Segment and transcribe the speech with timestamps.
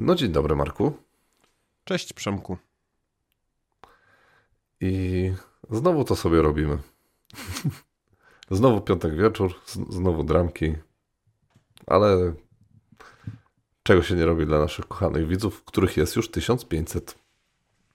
[0.00, 0.92] No dzień dobry Marku.
[1.84, 2.56] Cześć Przemku.
[4.80, 5.32] I
[5.70, 6.78] znowu to sobie robimy.
[8.50, 9.54] znowu piątek wieczór,
[9.88, 10.74] znowu dramki,
[11.86, 12.34] ale
[13.82, 17.18] czego się nie robi dla naszych kochanych widzów, których jest już 1500.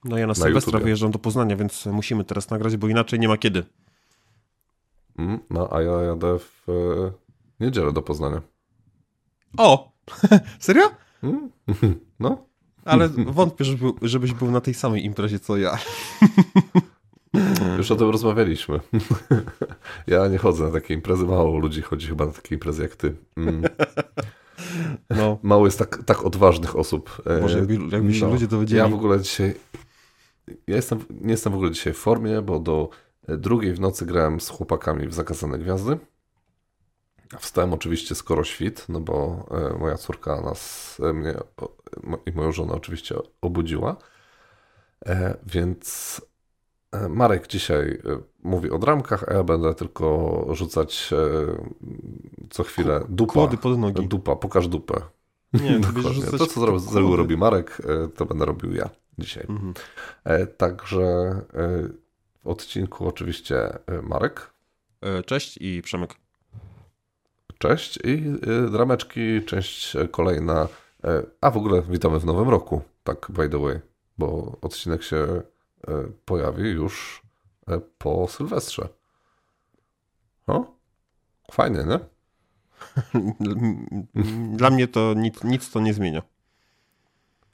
[0.04, 0.84] No ja na, na Sylwestra YouTube.
[0.84, 3.66] wyjeżdżam do Poznania, więc musimy teraz nagrać, bo inaczej nie ma kiedy.
[5.18, 7.12] Mm, no, a ja jadę w e,
[7.60, 8.42] niedzielę do Poznania.
[9.58, 9.92] O!
[10.60, 11.03] Serio?
[12.20, 12.46] No.
[12.86, 15.78] Ale wątpię, żeby, żebyś był na tej samej imprezie co ja.
[17.78, 18.80] Już o tym rozmawialiśmy.
[20.08, 23.16] Ja nie chodzę na takie imprezy, mało ludzi chodzi chyba na takie imprezy jak ty.
[23.38, 23.62] Mm.
[25.10, 25.40] No.
[25.44, 27.22] Mało jest tak, tak odważnych osób.
[27.42, 28.32] Może jakby, jakby się no.
[28.32, 28.80] ludzie dowiedzieli.
[28.80, 29.54] Ja w ogóle dzisiaj,
[30.48, 32.90] ja jestem, nie jestem w ogóle dzisiaj w formie, bo do
[33.28, 35.98] drugiej w nocy grałem z chłopakami w Zakazane Gwiazdy.
[37.40, 41.34] Wstałem oczywiście skoro świt, no bo e, moja córka nas, e, mnie
[42.26, 43.96] i moją żonę oczywiście obudziła.
[45.06, 46.22] E, więc
[47.10, 48.02] Marek dzisiaj
[48.44, 51.10] mówi o dramkach, a ja będę tylko rzucać
[52.50, 53.34] co chwilę dupa.
[53.34, 54.08] Kłody pod nogi.
[54.08, 55.02] Dupa, pokaż dupę.
[55.54, 56.24] Nie, Dokładnie.
[56.38, 57.82] To, co z reguły robi Marek,
[58.16, 59.46] to będę robił ja dzisiaj.
[59.50, 59.74] Mhm.
[60.58, 61.42] Także
[62.44, 64.54] w odcinku oczywiście Marek.
[65.26, 66.16] Cześć i Przemek.
[67.64, 68.10] Cześć i
[68.68, 70.68] y, drameczki, część kolejna.
[71.04, 73.80] E, a w ogóle witamy w nowym roku, tak by the way,
[74.18, 75.42] bo odcinek się e,
[76.26, 77.22] pojawi już
[77.68, 78.90] e, po Sylwestrze.
[80.48, 80.66] O?
[81.52, 82.00] Fajnie, nie?
[84.58, 86.22] Dla mnie to nic, nic to nie zmienia.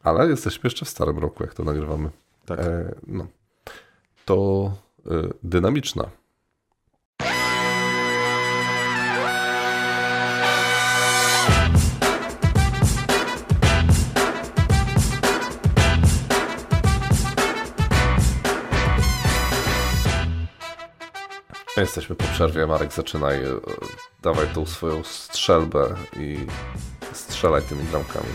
[0.04, 2.10] Ale jesteśmy jeszcze w starym roku, jak to nagrywamy.
[2.46, 2.60] Tak.
[2.60, 3.28] E, no.
[4.26, 4.72] To
[5.08, 6.10] y, dynamiczna
[21.80, 23.48] Jesteśmy po przerwie, Marek, zaczynaj, e,
[24.24, 26.38] dawaj tą swoją strzelbę i
[27.14, 28.28] strzelaj tymi dramkami.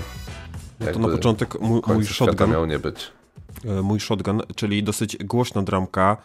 [0.81, 2.51] No to na początek mój, mój shotgun.
[2.51, 3.13] miał nie być.
[3.65, 6.17] E, mój shotgun, czyli dosyć głośna dramka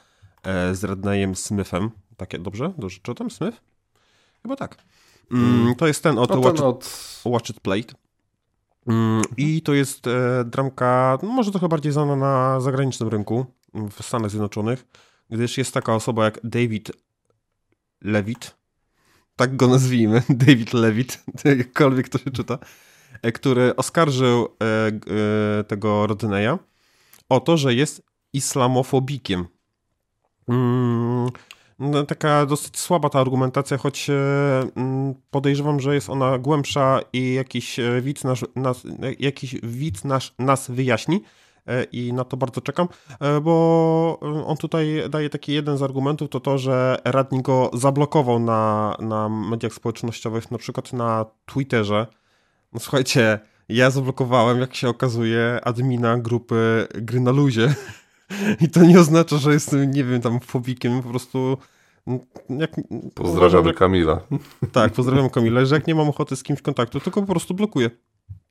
[0.44, 1.90] e, z Redneyem Smithem.
[2.18, 2.74] Takie, dobrze?
[2.78, 3.32] Dobrze czytam?
[3.32, 3.62] Smith?
[4.42, 4.78] Chyba tak.
[5.32, 5.76] Mm, mm.
[5.76, 7.22] to jest ten od, no Watch, od...
[7.26, 7.94] Watch It Played.
[8.88, 10.06] Mm, I to jest
[10.46, 14.86] dramka, no może trochę bardziej znana na zagranicznym rynku w Stanach Zjednoczonych,
[15.30, 16.92] gdyż jest taka osoba jak David
[18.02, 18.56] Levit,
[19.36, 21.24] tak go nazwijmy, David Levit,
[21.58, 22.58] jakkolwiek to się czyta,
[23.22, 26.58] e, który oskarżył e, e, tego Rodneya
[27.30, 29.48] o to, że jest islamofobikiem.
[30.48, 31.30] Mm,
[31.80, 37.80] no, taka dosyć słaba ta argumentacja, choć mm, podejrzewam, że jest ona głębsza i jakiś
[38.02, 38.24] widz,
[38.56, 38.84] nas,
[39.20, 41.24] jakiś widz nasz, nas wyjaśni.
[41.70, 42.88] E, i na to bardzo czekam,
[43.20, 48.40] e, bo on tutaj daje taki jeden z argumentów, to to, że radnik go zablokował
[48.40, 52.08] na, na mediach społecznościowych, na przykład na Twitterze.
[52.74, 57.74] No słuchajcie, ja zablokowałem, jak się okazuje, admina grupy Gry na Luzie.
[58.62, 61.58] I to nie oznacza, że jestem, nie wiem, tam fobikiem, po prostu...
[62.50, 62.72] Jak,
[63.16, 64.20] Pozdrawiamy jak, Kamila.
[64.72, 67.90] Tak, pozdrawiam Kamila, że jak nie mam ochoty z kimś kontaktu, tylko po prostu blokuję.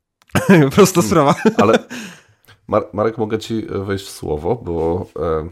[0.75, 1.35] Prosta sprawa.
[1.57, 1.79] Ale
[2.69, 5.49] Marek, mogę ci wejść w słowo, bo e,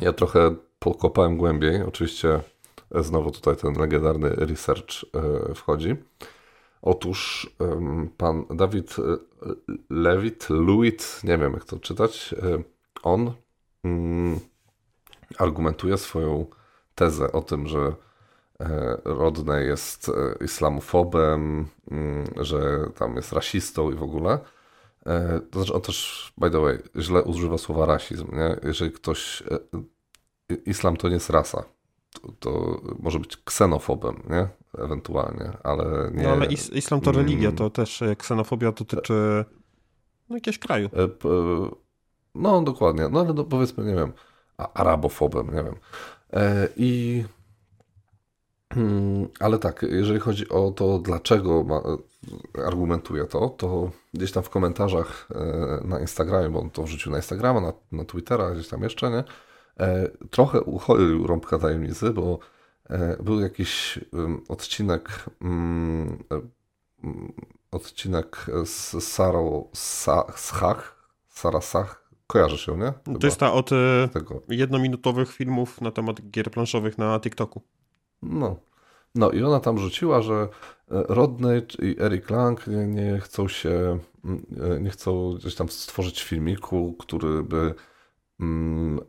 [0.00, 1.82] ja trochę pokopałem głębiej.
[1.82, 2.40] Oczywiście
[2.94, 5.96] e, znowu tutaj ten legendarny research e, wchodzi.
[6.82, 9.02] Otóż e, pan Dawid e,
[9.90, 12.62] Lewit, Lewitt, nie wiem jak to czytać, e,
[13.02, 13.32] on
[13.84, 14.40] mm,
[15.38, 16.46] argumentuje swoją
[16.94, 17.92] tezę o tym, że
[19.04, 20.10] Rodney jest
[20.44, 24.38] islamofobem, mm, że tam jest rasistą i w ogóle.
[25.06, 28.36] E, to znaczy, on też, by the way, źle używa słowa rasizm.
[28.36, 28.56] Nie?
[28.62, 29.42] Jeżeli ktoś.
[29.50, 29.58] E,
[30.66, 31.64] islam to nie jest rasa.
[32.10, 34.48] To, to może być ksenofobem, nie?
[34.84, 36.22] Ewentualnie, ale nie.
[36.22, 39.44] No ale is islam to religia, to też e, ksenofobia dotyczy
[40.28, 40.90] no, jakiegoś kraju.
[42.34, 43.08] No, dokładnie.
[43.08, 44.12] No ale no, powiedzmy, nie wiem,
[44.74, 45.74] arabofobem, nie wiem.
[46.76, 47.24] I
[49.40, 51.82] ale tak, jeżeli chodzi o to, dlaczego ma,
[52.66, 57.18] argumentuje to, to gdzieś tam w komentarzach e, na Instagramie, bo on to wrzucił na
[57.18, 59.24] Instagrama, na, na Twittera, gdzieś tam jeszcze, nie?
[59.80, 62.38] E, trochę ucholił rąbka tajemnicy, bo
[62.90, 64.00] e, był jakiś
[64.48, 66.24] odcinek mm,
[67.70, 69.68] odcinek z Sarą
[70.36, 72.92] Schach, Sara Sach, kojarzysz ją, nie?
[73.04, 73.18] Chyba.
[73.18, 73.70] To jest ta od
[74.12, 74.42] tego.
[74.48, 77.62] jednominutowych filmów na temat gier planszowych na TikToku.
[78.24, 78.56] No.
[79.14, 80.48] No i ona tam rzuciła, że e,
[80.88, 83.98] Rodney i Eric Lang nie, nie chcą się
[84.80, 87.74] nie chcą gdzieś tam stworzyć filmiku, który by
[88.40, 89.00] mm,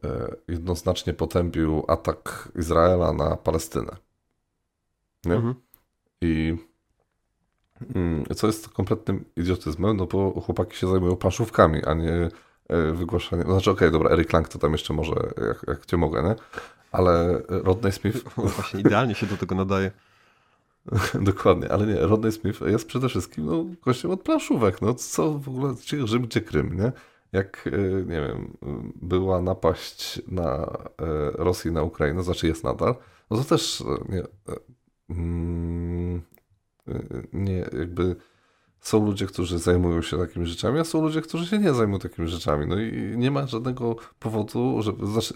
[0.47, 3.95] jednoznacznie potępił atak Izraela na Palestynę.
[5.25, 5.35] Nie?
[5.35, 5.55] Mhm.
[6.21, 6.57] I
[7.95, 12.29] mm, co jest kompletnym idiotyzmem, no bo chłopaki się zajmują planszówkami, a nie
[12.93, 13.47] wygłaszaniem.
[13.47, 15.13] No znaczy, okej, okay, dobra, Eric Lang to tam jeszcze może,
[15.47, 16.35] jak, jak cię mogę, nie?
[16.91, 18.23] Ale Rodney Smith...
[18.57, 19.91] Właśnie idealnie się do tego nadaje.
[21.21, 24.81] Dokładnie, ale nie, Rodney Smith jest przede wszystkim no, gościem od planszówek.
[24.81, 25.75] No co w ogóle,
[26.05, 26.91] Rzym czy Krym, nie?
[27.31, 28.57] Jak, e, nie wiem,
[29.01, 32.95] była napaść na e, Rosję na Ukrainę, znaczy jest nadal,
[33.29, 34.23] no to też e, nie,
[35.09, 36.21] mm,
[37.33, 38.15] nie jakby
[38.85, 42.27] są ludzie, którzy zajmują się takimi rzeczami, a są ludzie, którzy się nie zajmują takimi
[42.27, 42.67] rzeczami.
[42.67, 45.33] No i nie ma żadnego powodu, żeby, znaczy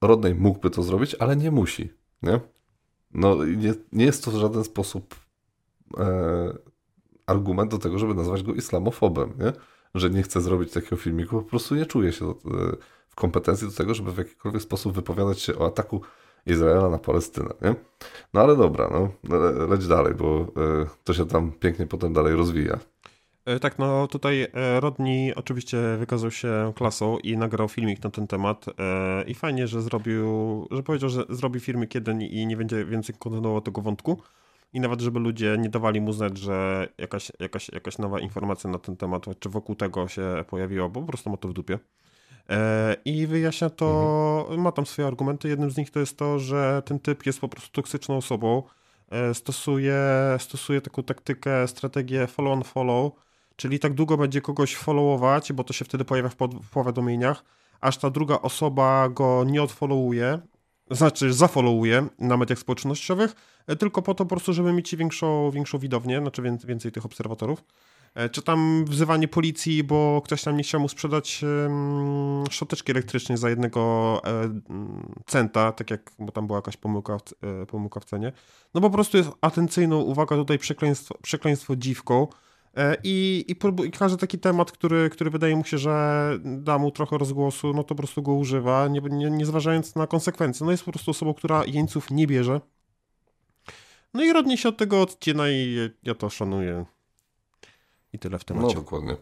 [0.00, 1.88] Rodney mógłby to zrobić, ale nie musi,
[2.22, 2.40] nie?
[3.14, 5.14] No nie, nie jest to w żaden sposób
[5.98, 6.58] e,
[7.26, 9.52] argument do tego, żeby nazwać go islamofobem, nie?
[9.94, 12.76] Że nie chce zrobić takiego filmiku, po prostu nie czuje się do, e,
[13.08, 16.00] w kompetencji do tego, żeby w jakikolwiek sposób wypowiadać się o ataku
[16.46, 17.74] Izraela na Palestynę, nie?
[18.34, 19.08] No ale dobra, no,
[19.66, 20.46] leć dalej, bo e,
[21.04, 22.78] to się tam pięknie potem dalej rozwija.
[23.44, 28.26] E, tak, no tutaj e, Rodney oczywiście wykazał się klasą i nagrał filmik na ten
[28.26, 28.66] temat
[29.26, 30.28] i fajnie, że zrobił,
[30.70, 34.18] że powiedział, że zrobi filmy kiedy i nie będzie więcej kontynuował tego wątku
[34.72, 38.78] i nawet żeby ludzie nie dawali mu znać, że jakaś, jakaś, jakaś nowa informacja na
[38.78, 41.78] ten temat, czy wokół tego się pojawiła, bo po prostu ma to w dupie.
[43.04, 44.60] I wyjaśnia to, mhm.
[44.60, 45.48] ma tam swoje argumenty.
[45.48, 48.62] Jednym z nich to jest to, że ten typ jest po prostu toksyczną osobą.
[49.32, 49.96] Stosuje,
[50.38, 53.12] stosuje taką taktykę, strategię follow on follow,
[53.56, 57.44] Czyli tak długo będzie kogoś followować, bo to się wtedy pojawia w, w powiadomieniach,
[57.80, 60.38] aż ta druga osoba go nie odfollowuje,
[60.90, 63.34] znaczy zafollowuje na mediach społecznościowych,
[63.66, 67.64] e, tylko po to po prostu, żeby mieć większą, większą widownię, znaczy więcej tych obserwatorów.
[68.14, 71.44] E, czy tam wzywanie policji, bo ktoś tam nie chciał mu sprzedać
[72.50, 74.60] szczoteczki elektrycznej za jednego e,
[75.26, 77.16] centa, tak jak, bo tam była jakaś pomyłka,
[77.62, 78.32] e, pomyłka w cenie.
[78.74, 82.26] No po prostu jest atencyjną, uwaga tutaj, przekleństwo, przekleństwo dziwką.
[83.04, 87.18] I, i, i, każdy taki temat, który, który wydaje mu się, że da mu trochę
[87.18, 90.66] rozgłosu, no to po prostu go używa, nie, nie, nie zważając na konsekwencje.
[90.66, 92.60] No jest po prostu osobą, która jeńców nie bierze.
[94.14, 96.84] No i rodnie się od tego odcina i ja to szanuję.
[98.14, 98.74] I tyle w temacie.
[98.74, 99.16] No dokładnie.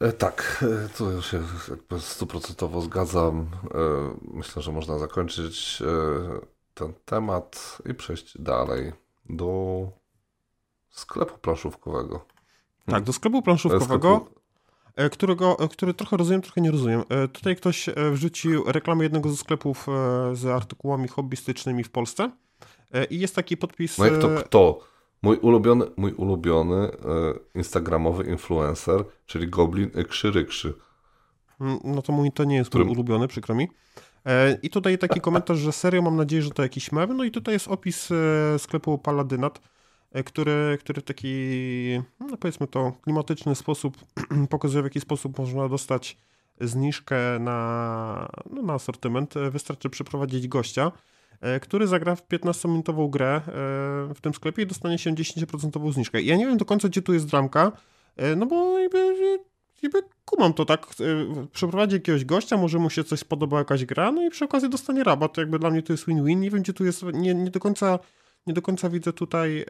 [0.00, 3.40] E, tak, e, to już się jakby stuprocentowo zgadzam.
[3.40, 3.78] E,
[4.34, 5.82] myślę, że można zakończyć
[6.74, 8.92] ten temat i przejść dalej
[9.28, 9.82] do
[10.90, 12.24] sklepu planszówkowego.
[12.86, 14.38] Tak, do sklepu planszówkowego, sklepu...
[15.12, 17.04] Którego, który trochę rozumiem, trochę nie rozumiem.
[17.32, 19.86] Tutaj ktoś wrzucił reklamę jednego ze sklepów
[20.32, 22.30] z artykułami hobbystycznymi w Polsce
[23.10, 23.98] i jest taki podpis...
[23.98, 24.80] No jak to kto?
[25.22, 26.90] Mój ulubiony, mój ulubiony
[27.54, 30.74] instagramowy influencer, czyli Goblin Krzyrykrzy.
[31.60, 32.86] Mm, no to mój to nie jest Którym...
[32.86, 33.68] mój ulubiony, przykro mi.
[34.62, 37.16] I tutaj taki komentarz, że serio mam nadzieję, że to jakiś mem.
[37.16, 38.08] No i tutaj jest opis
[38.58, 39.60] sklepu Paladynat
[40.12, 41.28] E, który, który w taki,
[42.20, 43.96] no powiedzmy to, klimatyczny sposób
[44.50, 46.18] pokazuje, w jaki sposób można dostać
[46.60, 49.36] zniżkę na, no, na asortyment.
[49.36, 50.90] E, wystarczy przyprowadzić gościa, e,
[51.62, 53.40] który zagra w 15-minutową grę
[54.14, 56.22] w tym sklepie i dostanie się 10% zniżkę.
[56.22, 57.72] Ja nie wiem do końca, gdzie tu jest dramka,
[58.36, 59.16] no bo jakby,
[59.82, 60.86] jakby kumam to tak,
[61.52, 65.04] przeprowadzi jakiegoś gościa, może mu się coś spodoba, jakaś gra, no i przy okazji dostanie
[65.04, 65.36] rabat.
[65.36, 66.40] Jakby dla mnie to jest win-win.
[66.40, 67.98] Nie wiem, gdzie tu jest, nie, nie do końca
[68.48, 69.60] nie do końca widzę tutaj.
[69.60, 69.66] E,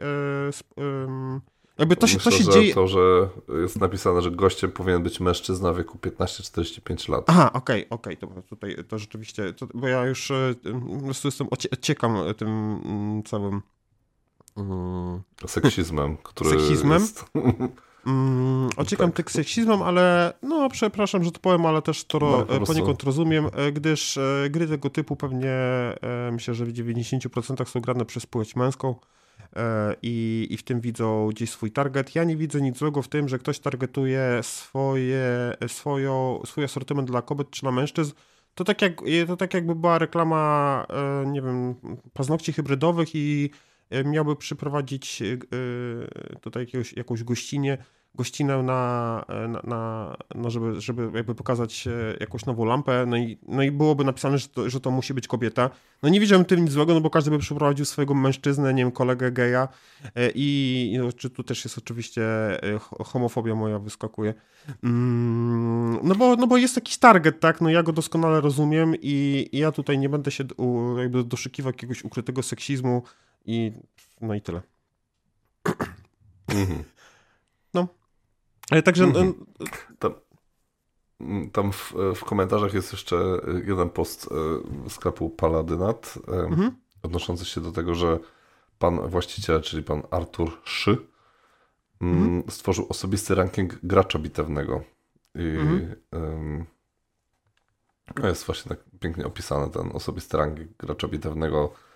[1.79, 2.73] jakby to się, Myślę, to się że dzieje.
[2.73, 3.29] To, że
[3.61, 7.23] jest napisane, że gościem powinien być mężczyzna w wieku 15-45 lat.
[7.27, 8.43] Aha, okej, okay, okej, okay.
[8.43, 10.55] tutaj to rzeczywiście, to, bo ja już e,
[10.97, 13.61] po prostu jestem, ociekam tym mm, całym.
[14.57, 16.49] Mm, Seksizmem, który.
[16.49, 17.01] Seksizmem.
[17.01, 17.25] Jest...
[18.05, 19.31] Mm, ociekam tak.
[19.31, 23.71] seksizmem, ale no przepraszam, że to powiem, ale też to no, e, poniekąd rozumiem, e,
[23.71, 25.53] gdyż e, gry tego typu pewnie
[26.31, 28.95] myślę, że w 90% są grane przez płeć męską
[30.01, 32.15] i, i w tym widzą gdzieś swój target.
[32.15, 37.21] Ja nie widzę nic złego w tym, że ktoś targetuje swoje, swoją, swój asortyment dla
[37.21, 38.13] kobiet czy dla mężczyzn.
[38.55, 40.85] To tak, jak, to tak jakby była reklama,
[41.25, 41.75] nie wiem,
[42.13, 43.49] paznokci hybrydowych i
[44.05, 45.23] miałby przyprowadzić
[46.41, 47.77] tutaj jakiegoś, jakąś gościnie,
[48.15, 53.37] gościnę na, na, na, no żeby, żeby jakby pokazać e, jakąś nową lampę, no i,
[53.47, 55.69] no i byłoby napisane, że to, że to musi być kobieta.
[56.03, 58.91] No nie widziałem tym nic złego, no bo każdy by przyprowadził swojego mężczyznę, nie wiem,
[58.91, 59.67] kolegę geja
[60.15, 62.23] e, i no, czy tu też jest oczywiście
[62.63, 64.33] e, homofobia moja wyskakuje.
[64.83, 69.49] Mm, no bo, no bo jest jakiś target, tak, no ja go doskonale rozumiem i,
[69.51, 70.43] i ja tutaj nie będę się
[70.97, 73.03] jakby doszukiwał jakiegoś ukrytego seksizmu
[73.45, 73.71] i
[74.21, 74.61] no i tyle.
[76.47, 76.83] Mhm.
[78.69, 79.03] Ale także...
[79.03, 79.33] Mhm.
[79.99, 80.13] Tam,
[81.51, 83.15] tam w, w, komentarzach jest jeszcze
[83.65, 84.29] jeden post
[84.89, 86.71] sklepu Paladynat mhm.
[87.03, 88.19] odnoszący się do tego, że
[88.79, 90.97] pan właściciel, czyli pan Artur Szy,
[92.01, 92.43] mhm.
[92.49, 94.83] stworzył osobisty ranking gracza bitewnego.
[95.35, 95.95] I mhm.
[96.11, 96.65] um,
[98.23, 101.88] jest właśnie tak pięknie opisany ten osobisty ranking gracza bitewnego, e,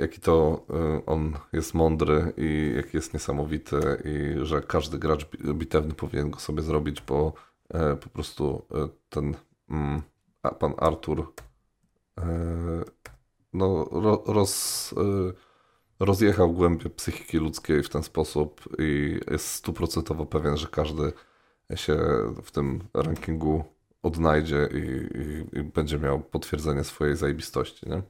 [0.00, 5.94] jaki to e, on jest mądry i jaki jest niesamowity i że każdy gracz bitewny
[5.94, 7.32] powinien go sobie zrobić, bo
[7.68, 8.66] e, po prostu
[9.08, 9.34] ten
[9.70, 10.02] mm,
[10.58, 11.32] pan Artur
[13.52, 13.88] no,
[14.26, 14.94] roz,
[16.00, 21.12] rozjechał głębie psychiki ludzkiej w ten sposób i jest stuprocentowo pewien, że każdy
[21.74, 21.96] się
[22.42, 23.64] w tym rankingu
[24.02, 24.78] odnajdzie i,
[25.18, 28.02] i, i będzie miał potwierdzenie swojej zajebistości, nie?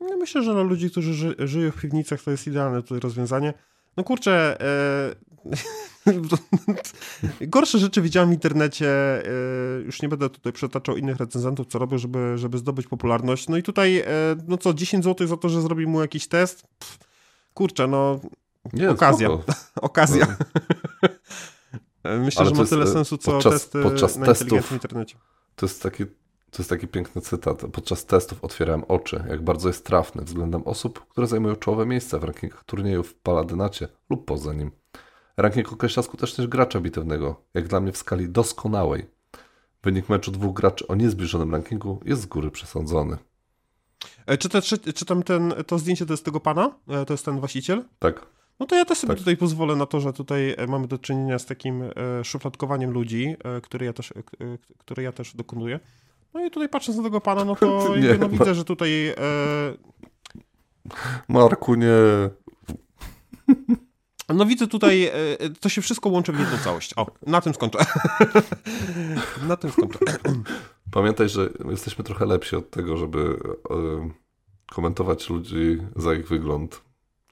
[0.00, 3.54] Ja myślę, że dla ludzi, którzy ży żyją w piwnicach, to jest idealne tutaj rozwiązanie.
[3.96, 5.14] No kurczę, e...
[7.46, 8.88] gorsze rzeczy widziałem w internecie.
[8.88, 9.22] E...
[9.84, 13.48] Już nie będę tutaj przetaczał innych recenzentów, co robią, żeby, żeby zdobyć popularność.
[13.48, 14.06] No i tutaj, e...
[14.48, 16.66] no co, 10 zł za to, że zrobi mu jakiś test?
[16.78, 16.98] Pff,
[17.54, 18.20] kurczę, no.
[18.72, 19.28] Nie, okazja.
[19.80, 20.26] okazja.
[20.26, 22.18] No.
[22.18, 25.16] Myślę, Ale że ma tyle e, sensu, co podczas, testy podczas na testów, internecie.
[25.56, 26.04] To jest taki
[26.50, 27.62] to jest taki piękny cytat.
[27.72, 32.24] Podczas testów otwierałem oczy, jak bardzo jest trafny względem osób, które zajmują czołowe miejsca w
[32.24, 34.70] rankingach turniejów w Paladynacie lub poza nim.
[35.36, 39.06] Ranking określa skuteczność gracza bitewnego, jak dla mnie w skali doskonałej.
[39.82, 43.16] Wynik meczu dwóch graczy o niezbliżonym rankingu jest z góry przesądzony.
[44.26, 46.74] E, czy, te, czy, czy tam ten, to zdjęcie to jest tego pana?
[46.88, 47.84] E, to jest ten właściciel?
[47.98, 48.26] Tak.
[48.60, 49.18] No to ja też sobie tak.
[49.18, 51.82] tutaj pozwolę na to, że tutaj e, mamy do czynienia z takim
[52.24, 54.12] szufladkowaniem ludzi, które ja też,
[54.78, 55.80] które ja też dokonuję.
[56.34, 59.08] No i tutaj patrząc na tego pana, no to nie, no, widzę, że tutaj...
[59.08, 59.14] E...
[61.28, 61.90] Marku, nie...
[64.34, 65.12] No widzę tutaj, e,
[65.60, 66.92] to się wszystko łączy w jedną całość.
[66.96, 67.78] O, na tym skończę.
[69.48, 69.98] na tym skończę.
[70.90, 73.38] Pamiętaj, że jesteśmy trochę lepsi od tego, żeby
[73.70, 74.10] e,
[74.66, 76.82] komentować ludzi za ich wygląd.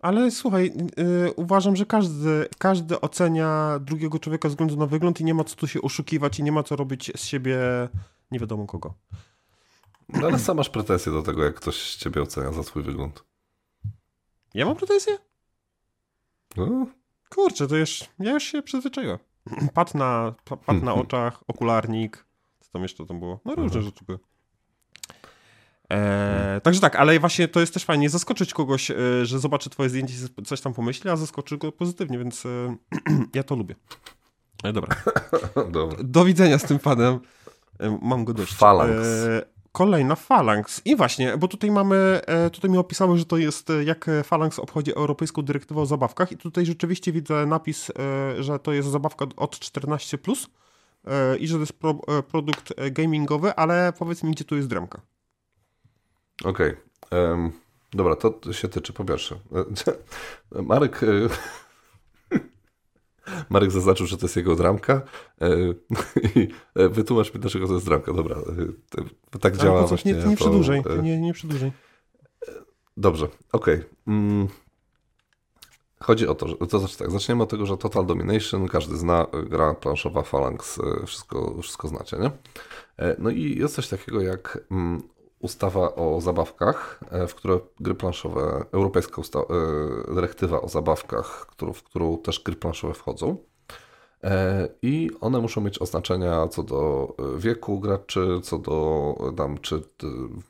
[0.01, 5.25] Ale słuchaj, yy, uważam, że każdy, każdy ocenia drugiego człowieka ze względu na wygląd i
[5.25, 7.59] nie ma co tu się oszukiwać i nie ma co robić z siebie
[8.31, 8.95] nie wiadomo kogo.
[10.09, 13.25] No ale sam masz pretensje do tego, jak ktoś ciebie ocenia za twój wygląd.
[14.55, 15.19] Ja mam pretensje?
[16.57, 16.87] No.
[17.31, 19.19] Kurczę, to już, ja już się przyzwyczaiłem.
[19.75, 20.35] Pat na,
[20.67, 22.27] pat na oczach, okularnik,
[22.61, 23.41] co tam jeszcze tam było?
[23.45, 23.85] No różne mhm.
[23.85, 24.19] rzeczy były.
[25.91, 29.89] Eee, także tak, ale właśnie to jest też fajnie zaskoczyć kogoś, e, że zobaczy twoje
[29.89, 32.77] zdjęcie i coś tam pomyśli, a zaskoczy go pozytywnie, więc e,
[33.35, 33.75] ja to lubię.
[34.65, 34.97] E, dobra.
[35.71, 35.99] dobra.
[36.05, 37.21] Do widzenia z tym panem.
[37.79, 38.55] E, mam go dość.
[38.55, 39.07] Phalanx.
[39.07, 39.43] E,
[39.73, 40.83] kolejna Phalanx.
[40.85, 44.95] I właśnie, bo tutaj mamy, e, tutaj mi opisało, że to jest jak Phalanx obchodzi
[44.95, 47.93] Europejską Dyrektywę o Zabawkach i tutaj rzeczywiście widzę napis,
[48.39, 50.51] że to jest zabawka od 14+, plus
[51.41, 51.95] i że to jest pro,
[52.31, 55.01] produkt gamingowy, ale powiedz mi, gdzie tu jest dremka.
[56.45, 56.77] Okej.
[57.01, 57.29] Okay.
[57.29, 57.53] Um,
[57.93, 59.39] dobra, to się tyczy po pierwsze.
[60.53, 61.01] Marek
[63.51, 65.03] Marek zaznaczył, że to jest jego dramka
[65.41, 65.49] e,
[66.35, 68.13] i e, wytłumacz mi, dlaczego to jest dramka.
[68.13, 68.37] Dobra,
[69.35, 70.13] e, tak działa Ale właśnie.
[70.13, 71.73] Nie, nie przedłużaj, nie, nie przedłużaj.
[72.97, 73.75] Dobrze, okej.
[73.75, 73.85] Okay.
[74.07, 74.49] Mm.
[76.01, 79.27] Chodzi o to, że to znaczy tak, zaczniemy od tego, że Total Domination, każdy zna,
[79.51, 82.31] gra planszowa Phalanx, wszystko, wszystko znacie, nie?
[83.19, 85.03] No i jest coś takiego jak mm,
[85.41, 89.41] ustawa o zabawkach, e, w której gry planszowe, europejska usta-
[90.11, 93.37] e, dyrektywa o zabawkach, w którą też gry planszowe wchodzą.
[94.25, 99.83] E, I one muszą mieć oznaczenia co do wieku graczy, co do tam, czy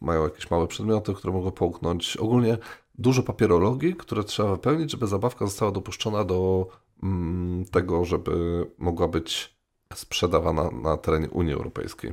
[0.00, 2.16] mają jakieś małe przedmioty, które mogą połknąć.
[2.16, 2.58] Ogólnie
[2.94, 6.66] dużo papierologii, które trzeba wypełnić, żeby zabawka została dopuszczona do
[7.02, 9.58] mm, tego, żeby mogła być
[9.94, 12.12] sprzedawana na terenie Unii Europejskiej.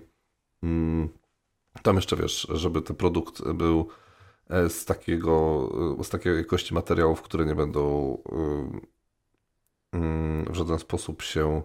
[1.82, 3.88] Tam jeszcze wiesz, żeby ten produkt był
[4.50, 8.18] e, z takiego, e, z takiej jakości materiałów, które nie będą
[9.94, 11.62] e, mm, w żaden sposób się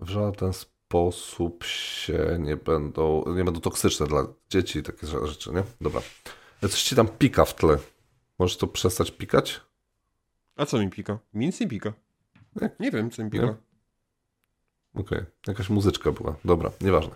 [0.00, 5.62] w żaden sposób się nie będą, nie będą toksyczne dla dzieci i takie rzeczy, nie?
[5.80, 6.00] Dobra.
[6.60, 7.78] Coś ci tam pika w tle.
[8.38, 9.60] Możesz to przestać pikać?
[10.56, 11.18] A co mi pika?
[11.34, 11.92] Mi nic nie pika.
[12.60, 13.44] Nie, nie wiem, co mi pika.
[14.94, 15.26] Okej, okay.
[15.46, 16.36] jakaś muzyczka była.
[16.44, 17.14] Dobra, nieważne.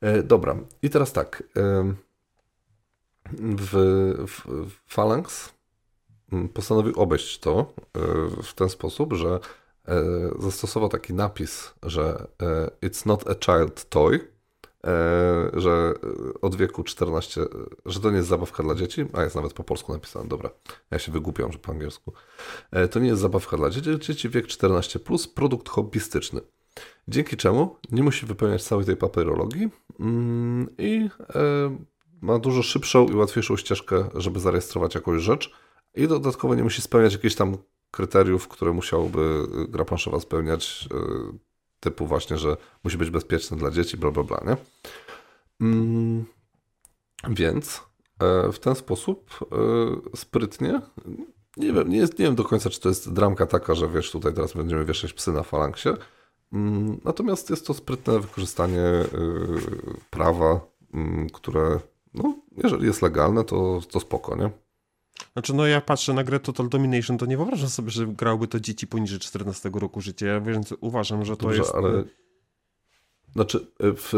[0.00, 1.42] E, dobra, i teraz tak.
[1.56, 1.94] E,
[3.38, 3.74] w,
[4.26, 5.52] w, Phalanx
[6.32, 8.00] mm, postanowił obejść to e,
[8.42, 9.40] w ten sposób, że
[10.38, 12.26] zastosował taki napis, że
[12.82, 14.28] it's not a child toy,
[14.84, 15.94] e, że
[16.42, 17.40] od wieku 14,
[17.86, 20.50] że to nie jest zabawka dla dzieci, a jest nawet po polsku napisane, dobra,
[20.90, 22.12] ja się wygłupiam, że po angielsku.
[22.70, 26.40] E, to nie jest zabawka dla dzieci, dzieci wiek 14+, plus, produkt hobbystyczny.
[27.10, 29.68] Dzięki czemu nie musi wypełniać całej tej papierologii
[30.00, 31.76] mm, i e,
[32.20, 35.52] ma dużo szybszą i łatwiejszą ścieżkę, żeby zarejestrować jakąś rzecz
[35.94, 37.56] i dodatkowo nie musi spełniać jakichś tam
[37.90, 40.96] kryteriów, które musiałoby gra planszowa spełniać, e,
[41.80, 44.56] typu właśnie, że musi być bezpieczny dla dzieci, bla bla bla, nie?
[45.60, 46.24] Mm,
[47.28, 47.82] więc
[48.20, 49.30] e, w ten sposób
[50.16, 50.80] sprytnie,
[51.56, 54.10] nie wiem, nie, jest, nie wiem do końca, czy to jest dramka taka, że wiesz,
[54.10, 55.88] tutaj teraz będziemy wieszać psy na falangsie,
[57.04, 59.06] natomiast jest to sprytne wykorzystanie y,
[60.10, 60.60] prawa,
[60.94, 61.80] mm, które,
[62.14, 64.50] no, jeżeli jest legalne, to, to spoko, nie?
[65.32, 68.60] Znaczy, no ja patrzę na grę Total Domination, to nie wyobrażam sobie, że grałby to
[68.60, 71.74] dzieci poniżej 14 roku życia, więc uważam, że to Dobrze, jest...
[71.74, 72.04] ale...
[73.32, 74.12] Znaczy, y, w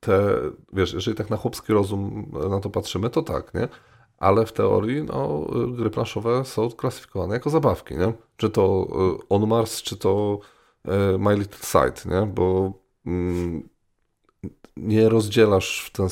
[0.00, 0.34] te,
[0.72, 3.68] wiesz, jeżeli tak na chłopski rozum na to patrzymy, to tak, nie?
[4.18, 8.12] Ale w teorii, no, gry planszowe są klasyfikowane jako zabawki, nie?
[8.36, 8.88] Czy to
[9.22, 10.40] y, On Mars, czy to
[11.18, 12.26] My Little Sight, nie?
[12.26, 12.72] bo
[13.06, 13.68] mm,
[14.76, 16.08] nie rozdzielasz w ten, e,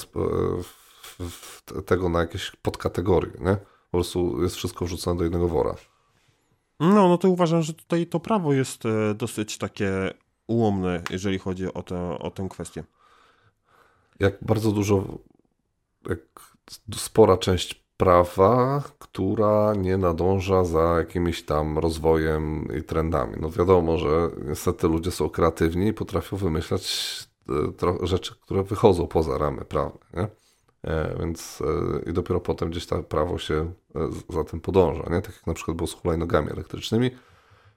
[0.62, 3.32] w, w tego na jakieś podkategorie.
[3.40, 3.56] Nie?
[3.56, 5.74] Po prostu jest wszystko wrzucone do jednego wora.
[6.80, 10.10] No, no to uważam, że tutaj to prawo jest e, dosyć takie
[10.46, 12.84] ułomne, jeżeli chodzi o, te, o tę kwestię.
[14.20, 15.18] Jak bardzo dużo,
[16.08, 16.18] jak
[16.94, 23.34] spora część prawa, która nie nadąża za jakimś tam rozwojem i trendami.
[23.40, 26.86] No wiadomo, że niestety ludzie są kreatywni i potrafią wymyślać
[27.48, 30.00] e, rzeczy, które wychodzą poza ramy prawne.
[30.14, 30.28] Nie?
[30.90, 31.62] E, więc
[32.06, 33.72] e, i dopiero potem gdzieś to prawo się
[34.28, 35.02] za tym podąża.
[35.02, 35.22] Nie?
[35.22, 37.10] Tak jak na przykład było z hulajnogami elektrycznymi,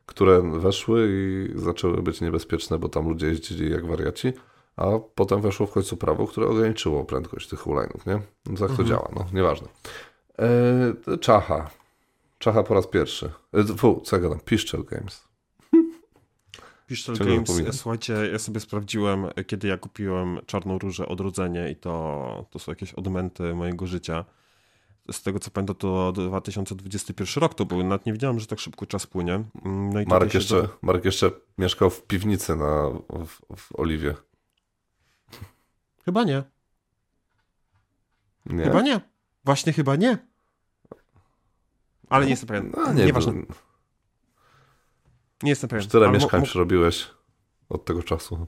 [0.05, 4.33] które weszły i zaczęły być niebezpieczne, bo tam ludzie jeździli jak wariaci,
[4.75, 4.85] a
[5.15, 8.21] potem weszło w końcu prawo, które ograniczyło prędkość tych hulajnów, nie?
[8.45, 8.87] No, tak to mhm.
[8.87, 9.67] działa, no, nieważne.
[10.39, 11.69] E, Czacha.
[12.39, 13.31] Czacha po raz pierwszy.
[13.53, 14.39] E, fu, co ja gadam?
[14.39, 15.27] Piszczel Games.
[16.87, 22.59] Piszczel Games, słuchajcie, ja sobie sprawdziłem, kiedy ja kupiłem Czarną Różę Odrodzenie i to, to
[22.59, 24.25] są jakieś odmęty mojego życia.
[25.11, 27.83] Z tego co pamiętam, to 2021 rok to był.
[27.83, 29.43] Nawet nie wiedziałem, że tak szybko czas płynie.
[29.65, 30.67] No Marek, jeszcze.
[30.81, 34.15] Marek jeszcze mieszkał w piwnicy na, w, w Oliwie.
[36.05, 36.43] Chyba nie.
[38.45, 38.63] nie.
[38.63, 39.01] Chyba nie.
[39.45, 40.28] Właśnie chyba nie.
[42.09, 42.71] Ale nie jestem pewien.
[42.77, 43.33] No, nie, Nieważne.
[43.33, 43.53] To...
[45.43, 45.89] Nie jestem pewien.
[45.89, 47.07] Tyle mieszkań przerobiłeś
[47.69, 48.47] od tego czasu.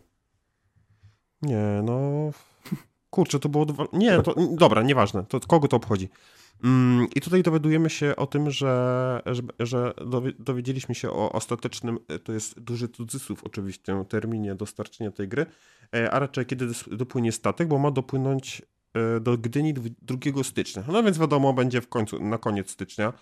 [1.41, 1.99] Nie, no...
[3.09, 3.65] Kurczę, to było...
[3.65, 3.85] Dwa...
[3.93, 4.35] Nie, to...
[4.51, 5.23] Dobra, nieważne.
[5.23, 6.09] To kogo to obchodzi?
[6.63, 9.93] Mm, I tutaj dowiadujemy się o tym, że, że, że
[10.39, 15.45] dowiedzieliśmy się o ostatecznym, e, to jest duży cudzysłów oczywiście, terminie dostarczenia tej gry,
[15.95, 18.61] e, a raczej kiedy dopłynie statek, bo ma dopłynąć
[18.93, 20.83] e, do Gdyni 2 stycznia.
[20.87, 23.13] No więc wiadomo, będzie w końcu, na koniec stycznia.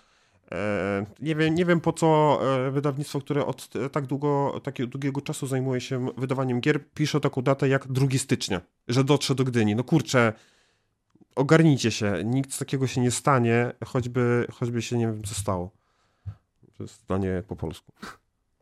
[0.52, 5.20] E, nie wiem, nie wiem po co e, wydawnictwo, które od tak długo, takiego długiego
[5.20, 9.76] czasu zajmuje się wydawaniem gier, pisze taką datę jak 2 stycznia, że dotrze do Gdyni.
[9.76, 10.32] No kurczę,
[11.36, 15.70] ogarnijcie się, nic takiego się nie stanie, choćby, choćby się nie wiem co stało.
[16.76, 17.92] To jest zdanie po polsku.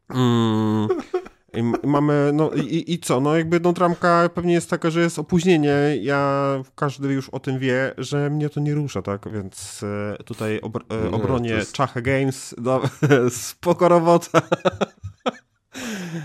[0.09, 0.89] Mm.
[1.53, 5.19] I mamy, no i, i co, no jakby no dramka pewnie jest taka, że jest
[5.19, 10.25] opóźnienie, ja, każdy już o tym wie, że mnie to nie rusza, tak, więc e,
[10.25, 11.73] tutaj obr e, obronię jest...
[11.73, 12.81] Czacha Games, no,
[13.31, 14.43] spoko robota.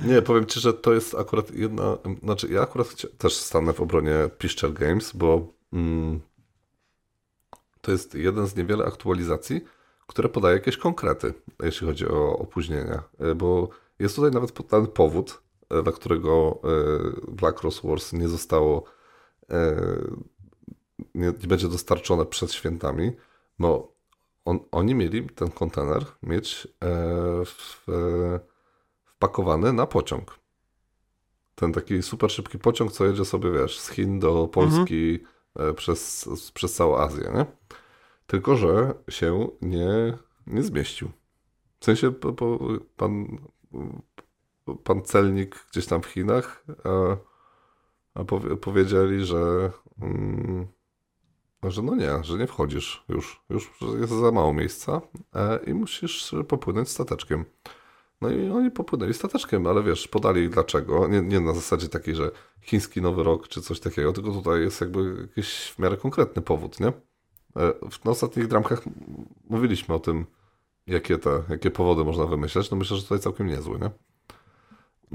[0.05, 4.15] Nie, powiem ci, że to jest akurat jedna, znaczy ja akurat też stanę w obronie
[4.38, 6.21] Piszczel Games, bo mm,
[7.81, 9.62] to jest jeden z niewiele aktualizacji,
[10.07, 11.33] które podaje jakieś konkrety,
[11.63, 13.69] jeśli chodzi o opóźnienia, e, bo
[14.04, 18.84] jest tutaj nawet podany powód, e, dla którego e, Black Rose Wars nie zostało,
[19.50, 19.76] e,
[21.16, 23.12] nie, nie będzie dostarczone przed świętami,
[23.60, 23.94] bo
[24.46, 26.68] on, oni mieli ten kontener mieć
[27.46, 27.86] w,
[29.06, 30.39] wpakowany na pociąg.
[31.56, 35.20] Ten taki super szybki pociąg, co jedzie sobie, wiesz, z Chin do Polski
[35.56, 35.76] mhm.
[35.76, 37.46] przez, przez całą Azję, nie?
[38.28, 41.12] Tylko, że się nie, nie zmieścił.
[41.80, 42.60] W sensie po, po,
[42.98, 43.38] pan
[44.83, 47.17] pan celnik gdzieś tam w Chinach, a,
[48.19, 50.67] a powie, powiedzieli, że, mm,
[51.63, 55.01] że no nie, że nie wchodzisz już, już jest za mało miejsca
[55.36, 57.45] e, i musisz popłynąć stateczkiem.
[58.23, 61.07] No i oni popłynęli stateczkiem, ale wiesz, podali dlaczego.
[61.07, 62.31] Nie, nie na zasadzie takiej, że
[62.62, 66.79] chiński Nowy Rok czy coś takiego, tylko tutaj jest jakby jakiś w miarę konkretny powód,
[66.79, 66.88] nie?
[66.88, 66.93] E,
[67.91, 68.81] w, ostatnich dramkach
[69.49, 70.25] mówiliśmy o tym,
[70.88, 73.89] jakie, te, jakie powody można wymyśleć, no myślę, że tutaj całkiem niezły, nie?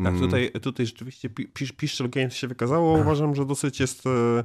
[0.04, 0.20] Tak, mm.
[0.20, 1.30] tutaj, tutaj rzeczywiście
[1.76, 2.98] Piszczel Games się wykazało.
[2.98, 4.44] Uważam, że dosyć jest e,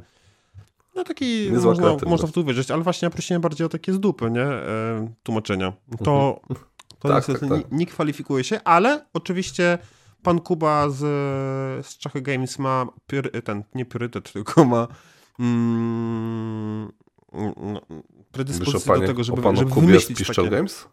[0.96, 4.00] no taki, można, można w to uwierzyć, ale właśnie ja prosiłem bardziej o takie z
[4.00, 4.46] dupy, nie?
[4.46, 5.74] E, tłumaczenia.
[6.04, 6.68] To, mhm.
[7.00, 7.72] to tak, niestety tak, tak.
[7.72, 9.78] Nie, kwalifikuje się, ale oczywiście
[10.24, 11.00] pan Kuba z,
[11.86, 12.88] z Czachy Games ma
[13.44, 14.88] ten, nie priorytet, tylko ma
[15.40, 16.92] mm,
[17.58, 17.82] no,
[18.32, 20.50] predyspozycję do tego, żeby, o panu żeby Kubie wymyślić z takie...
[20.50, 20.88] Games?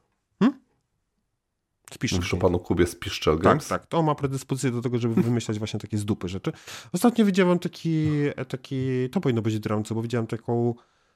[2.12, 3.68] Mówisz o panu Kubie z Piszczel tak, Games?
[3.68, 3.90] Tak, tak.
[3.90, 6.53] To ma predyspozycję do tego, żeby wymyślać właśnie takie z dupy rzeczy.
[6.92, 8.09] Ostatnio widziałem taki,
[8.48, 10.74] taki to powinno być dramce, bo widziałem taką,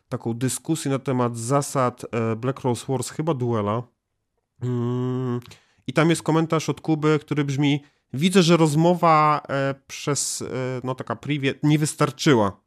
[0.09, 3.83] taką dyskusję na temat zasad e, Black Rose Wars, chyba duela.
[4.63, 5.41] Mm,
[5.87, 7.81] I tam jest komentarz od Kuby, który brzmi
[8.15, 10.47] widzę, że rozmowa e, przez, e,
[10.85, 12.61] no taka privie, nie wystarczyła.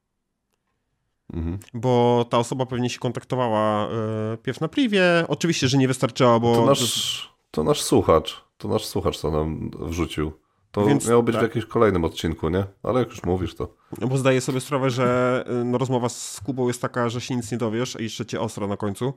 [1.34, 1.60] Mhm.
[1.74, 5.04] Bo ta osoba pewnie się kontaktowała e, pierw na privie.
[5.28, 6.56] Oczywiście, że nie wystarczyła, bo...
[6.56, 8.43] To nasz, to nasz słuchacz.
[8.58, 10.32] To nasz słuchacz, co nam wrzucił.
[10.72, 11.43] To Więc, miało być tak.
[11.43, 12.63] w jakimś kolejnym odcinku, nie?
[12.84, 13.74] Ale jak już mówisz, to...
[14.02, 17.52] No bo zdaję sobie sprawę, że no, rozmowa z Kubą jest taka, że się nic
[17.52, 19.13] nie dowiesz i jeszcze cię ostro na końcu.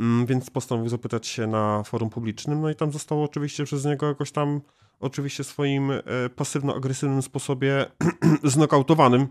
[0.00, 4.06] Mm, więc postanowił zapytać się na forum publicznym, no i tam zostało oczywiście przez niego
[4.06, 4.60] jakoś tam
[5.00, 6.02] oczywiście swoim e,
[6.36, 7.86] pasywno-agresywnym sposobie
[8.44, 9.26] znokautowanym.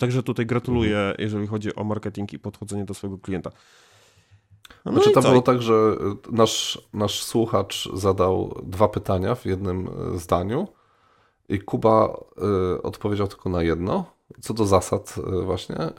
[0.00, 3.50] Także tutaj gratuluję, jeżeli chodzi o marketing i podchodzenie do swojego klienta.
[4.84, 5.96] No znaczy, tam było tak, że
[6.30, 10.68] nasz, nasz słuchacz zadał dwa pytania w jednym e, zdaniu
[11.48, 12.20] i Kuba
[12.76, 14.04] y, odpowiedział tylko na jedno,
[14.40, 15.92] co do zasad y, właśnie, y,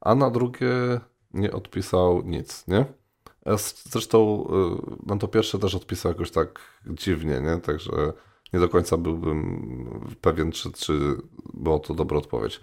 [0.00, 1.00] a na drugie
[1.34, 2.84] nie odpisał nic, nie?
[3.90, 4.48] Zresztą
[5.06, 7.60] na to pierwsze też odpisał jakoś tak dziwnie, nie?
[7.60, 8.12] Także
[8.52, 11.16] nie do końca byłbym pewien, czy, czy
[11.54, 12.60] była to dobra odpowiedź.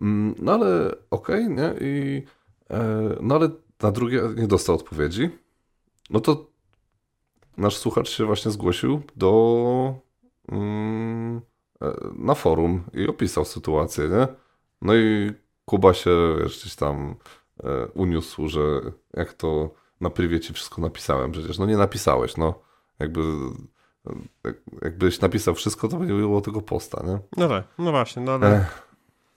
[0.00, 1.74] Mm, no ale okej, okay, nie?
[1.80, 2.22] I,
[2.70, 3.48] e, no ale
[3.82, 5.30] na drugie nie dostał odpowiedzi.
[6.10, 6.46] No to
[7.56, 9.94] nasz słuchacz się właśnie zgłosił do
[10.48, 11.40] mm,
[11.82, 14.28] e, na forum i opisał sytuację, nie?
[14.82, 15.32] No i
[15.64, 16.10] Kuba się
[16.42, 17.16] wiesz, gdzieś tam
[17.64, 18.60] e, uniósł, że
[19.14, 21.58] jak to na privie ci wszystko napisałem przecież.
[21.58, 22.54] No nie napisałeś, no.
[22.98, 23.22] Jakby
[24.82, 27.18] jakbyś napisał wszystko, to by nie było tego posta, nie?
[27.36, 28.92] No tak, no właśnie, no ale Ech.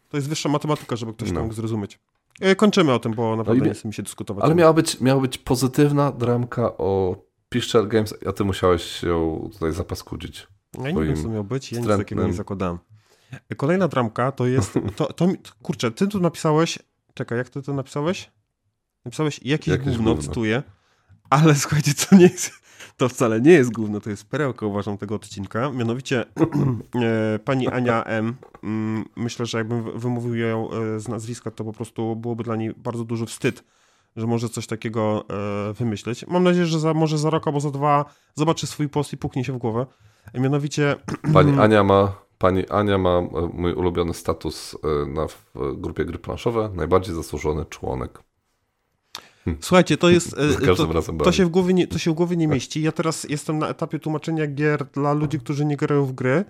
[0.10, 1.36] to jest wyższa matematyka, żeby ktoś no.
[1.36, 1.99] to mógł zrozumieć.
[2.39, 4.45] E, kończymy o tym, bo naprawdę no nie chcę mi się dyskutować.
[4.45, 7.15] Ale miała być, miała być pozytywna dramka o
[7.49, 10.47] Piszczel Games, a ty musiałeś ją tutaj zapaskudzić.
[10.84, 12.78] Ja nie wiem, co miał być, ja nic takiego nie zakładałem.
[13.58, 15.28] Kolejna dramka to jest, to, to,
[15.62, 16.80] kurczę, ty tu napisałeś,
[17.13, 18.32] czekaj, jak ty to napisałeś?
[19.06, 20.63] Napisałeś jakieś, jakieś gówno, gówno, cytuję,
[21.30, 22.52] ale słuchajcie, to nie jest,
[22.98, 25.70] to wcale nie jest gówno, to jest perełka, uważam, tego odcinka.
[25.70, 26.26] Mianowicie
[26.96, 28.36] e, pani Ania M.
[28.63, 32.74] Mm, myślę, że jakbym wymówił ją e, z nazwiska, to po prostu byłoby dla niej
[32.78, 33.63] bardzo duży wstyd,
[34.15, 35.26] że może coś takiego
[35.70, 36.28] e, wymyśleć.
[36.28, 39.44] Mam nadzieję, że za, może za rok albo za dwa zobaczy swój post i puknie
[39.44, 39.86] się w głowę.
[40.34, 40.96] Mianowicie...
[41.34, 43.22] Pani Ania ma Pani Ania ma
[43.54, 45.28] mój ulubiony status na
[45.74, 48.24] grupie gry planszowe, najbardziej zasłużony członek.
[49.60, 50.36] Słuchajcie, to jest.
[50.40, 52.82] E, to, to, się w głowie nie, to się w głowie nie mieści.
[52.82, 56.46] Ja teraz jestem na etapie tłumaczenia gier dla ludzi, którzy nie grają w gry.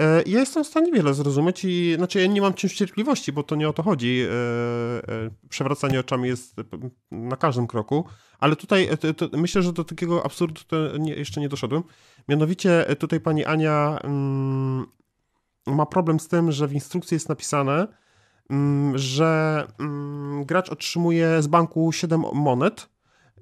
[0.00, 3.42] E, ja jestem w stanie wiele zrozumieć i znaczy ja nie mam czymś cierpliwości, bo
[3.42, 4.22] to nie o to chodzi.
[4.22, 6.56] E, przewracanie oczami jest
[7.10, 8.04] na każdym kroku,
[8.38, 10.60] ale tutaj to, to myślę, że do takiego absurdu
[10.98, 11.82] nie, jeszcze nie doszedłem.
[12.28, 14.86] Mianowicie tutaj pani Ania mm,
[15.66, 17.88] ma problem z tym, że w instrukcji jest napisane,
[18.94, 22.88] że mm, gracz otrzymuje z banku 7 monet,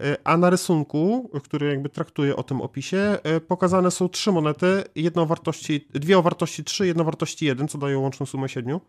[0.03, 4.85] y, a na rysunku, który jakby traktuje o tym opisie, y, pokazane są trzy monety,
[4.95, 8.49] jedna o wartości, dwie o wartości 3, jedna o wartości 1, co daje łączną sumę
[8.49, 8.81] 7.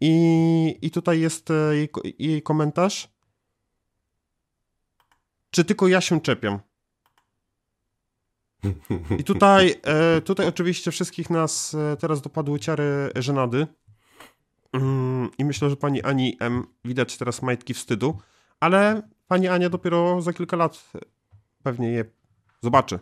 [0.00, 3.08] I, i tutaj jest y, jej, jej komentarz.
[5.50, 6.58] Czy tylko ja się czepiam?
[9.18, 9.80] I tutaj,
[10.24, 13.89] tutaj oczywiście wszystkich nas teraz dopadły ciary żenady, Mm,
[15.38, 18.18] I myślę, że pani Ani M widać teraz majtki wstydu,
[18.60, 20.92] ale pani Ania dopiero za kilka lat
[21.62, 22.04] pewnie je
[22.62, 22.98] zobaczy.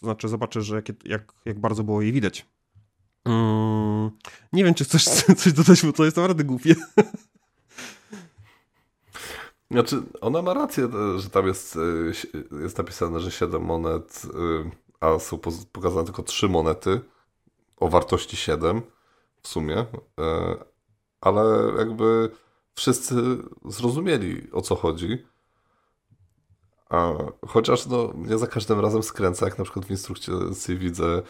[0.00, 2.46] To znaczy zobaczy, że jak, jak, jak bardzo było jej widać.
[3.24, 4.10] Mm,
[4.52, 5.04] nie wiem, czy chcesz
[5.40, 6.74] coś dodać, bo to jest naprawdę głupie.
[9.70, 15.18] Znaczy, ona ma rację, że tam jest, e, jest napisane, że 7 monet, e, a
[15.18, 15.38] są
[15.72, 17.00] pokazane tylko 3 monety
[17.76, 18.82] o wartości 7
[19.44, 19.76] w sumie,
[20.20, 20.56] e,
[21.20, 22.30] ale jakby
[22.74, 23.14] wszyscy
[23.64, 25.26] zrozumieli o co chodzi.
[26.88, 27.12] A,
[27.46, 30.32] chociaż no, mnie za każdym razem skręca, jak na przykład w instrukcji
[30.78, 31.22] widzę,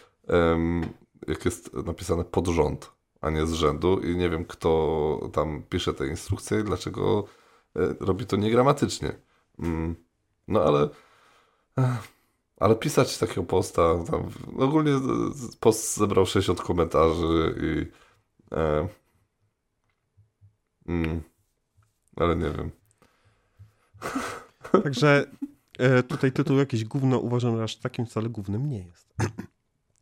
[1.29, 5.95] jak jest napisane pod rząd, a nie z rzędu i nie wiem, kto tam pisze
[5.95, 7.25] te instrukcje i dlaczego
[7.77, 9.13] e, robi to niegramatycznie.
[9.59, 9.97] Mm,
[10.49, 10.89] no ale
[12.57, 14.93] Ale pisać takiego posta, tam, ogólnie
[15.61, 18.04] post zebrał 60 komentarzy i
[18.55, 18.89] e,
[20.87, 21.23] mm,
[22.17, 22.71] ale nie wiem.
[24.85, 25.27] Także
[25.79, 29.15] e, tutaj tytuł jakieś gówno uważam, że aż takim wcale głównym nie jest.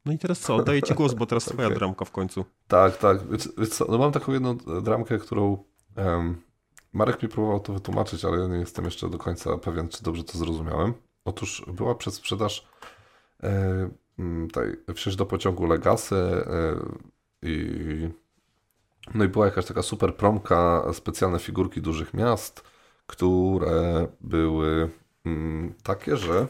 [0.04, 0.56] No i teraz co?
[0.56, 1.78] Oddaję ci głos, bo teraz twoja okay.
[1.78, 2.44] dramka w końcu.
[2.68, 3.28] Tak, tak.
[3.30, 3.86] Wiesz, wiesz co?
[3.88, 5.64] No mam taką jedną dramkę, którą
[5.96, 6.42] um,
[6.92, 10.24] Marek mi próbował to wytłumaczyć, ale ja nie jestem jeszcze do końca pewien, czy dobrze
[10.24, 10.94] to zrozumiałem.
[11.24, 12.66] Otóż była przedsprzedaż
[13.42, 13.90] e,
[14.46, 16.44] tutaj wsiąść do pociągu Legasy e,
[17.42, 18.08] i
[19.14, 22.64] no i była jakaś taka super promka, specjalne figurki dużych miast,
[23.06, 24.90] które były
[25.24, 26.46] mm, takie, że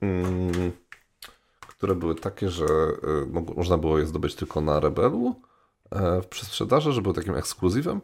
[0.00, 0.72] mm,
[1.80, 5.34] które były takie, że y, można było je zdobyć tylko na Rebelu
[5.90, 8.00] e, w sprzedaży, że był takim ekskluzywem,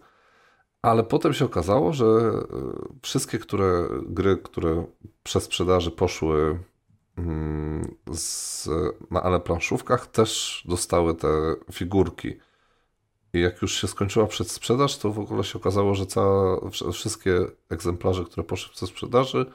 [0.83, 4.87] ale potem się okazało, że y, wszystkie które, gry, które
[5.23, 6.59] przez sprzedaży poszły
[7.17, 8.69] mm, z,
[9.11, 11.29] na ale planszówkach też dostały te
[11.73, 12.39] figurki.
[13.37, 16.61] I jak już się skończyła przedsprzedaż, to w ogóle się okazało, że cała,
[16.93, 19.47] wszystkie egzemplarze, które poszły przez sprzedaży,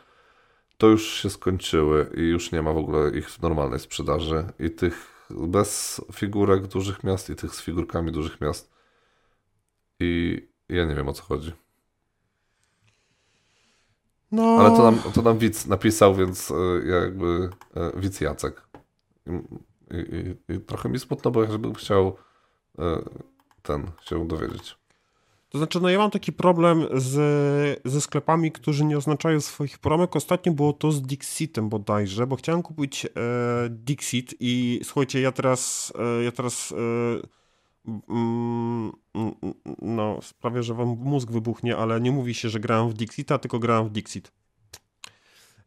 [0.77, 4.45] to już się skończyły i już nie ma w ogóle ich w normalnej sprzedaży.
[4.59, 8.71] I tych bez figurek dużych miast i tych z figurkami dużych miast.
[9.99, 11.51] I ja nie wiem o co chodzi.
[14.31, 14.43] No.
[14.43, 18.61] Ale to nam, to nam widz napisał, więc e, ja jakby e, widz Jacek.
[19.27, 19.31] I,
[19.97, 22.15] i, i trochę mi smutno, bo ja bym chciał
[22.79, 23.01] e,
[23.61, 24.81] ten się dowiedzieć.
[25.51, 30.15] To znaczy, no ja mam taki problem z, ze sklepami, którzy nie oznaczają swoich promek.
[30.15, 33.09] Ostatnio było to z Dixitem bodajże, bo chciałem kupić e,
[33.69, 38.91] Dixit i słuchajcie, ja teraz e, ja teraz e, mm,
[39.81, 43.59] no sprawię, że wam mózg wybuchnie, ale nie mówi się, że grałem w Dixita, tylko
[43.59, 44.31] grałem w Dixit.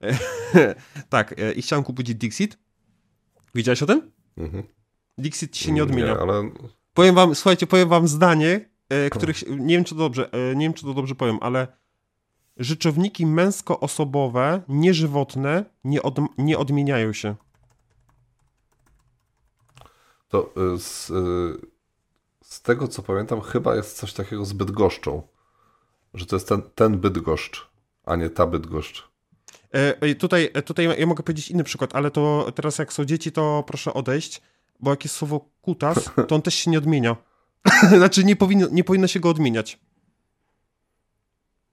[1.09, 2.59] tak, e, i chciałem kupić Dixit.
[3.54, 4.11] Widziałeś o tym?
[4.37, 4.64] Mhm.
[5.18, 6.14] Dixit się nie odmienia.
[6.14, 6.50] Nie, ale...
[6.94, 10.66] Powiem wam, słuchajcie, powiem wam zdanie, E, których nie wiem, czy to dobrze, e, nie
[10.66, 11.66] wiem, czy to dobrze powiem, ale
[12.57, 17.35] rzeczowniki męsko-osobowe, nieżywotne, nie, od, nie odmieniają się.
[20.28, 21.07] To e, z,
[22.42, 25.22] z tego, co pamiętam, chyba jest coś takiego z Bydgoszczą.
[26.14, 27.68] Że to jest ten, ten Bydgoszcz,
[28.04, 29.09] a nie ta Bydgoszcz.
[30.18, 33.94] Tutaj, tutaj ja mogę powiedzieć inny przykład, ale to teraz jak są dzieci, to proszę
[33.94, 34.42] odejść,
[34.80, 37.16] bo jak jest słowo kutas, to on też się nie odmienia.
[37.98, 39.78] znaczy nie powinno, nie powinno się go odmieniać.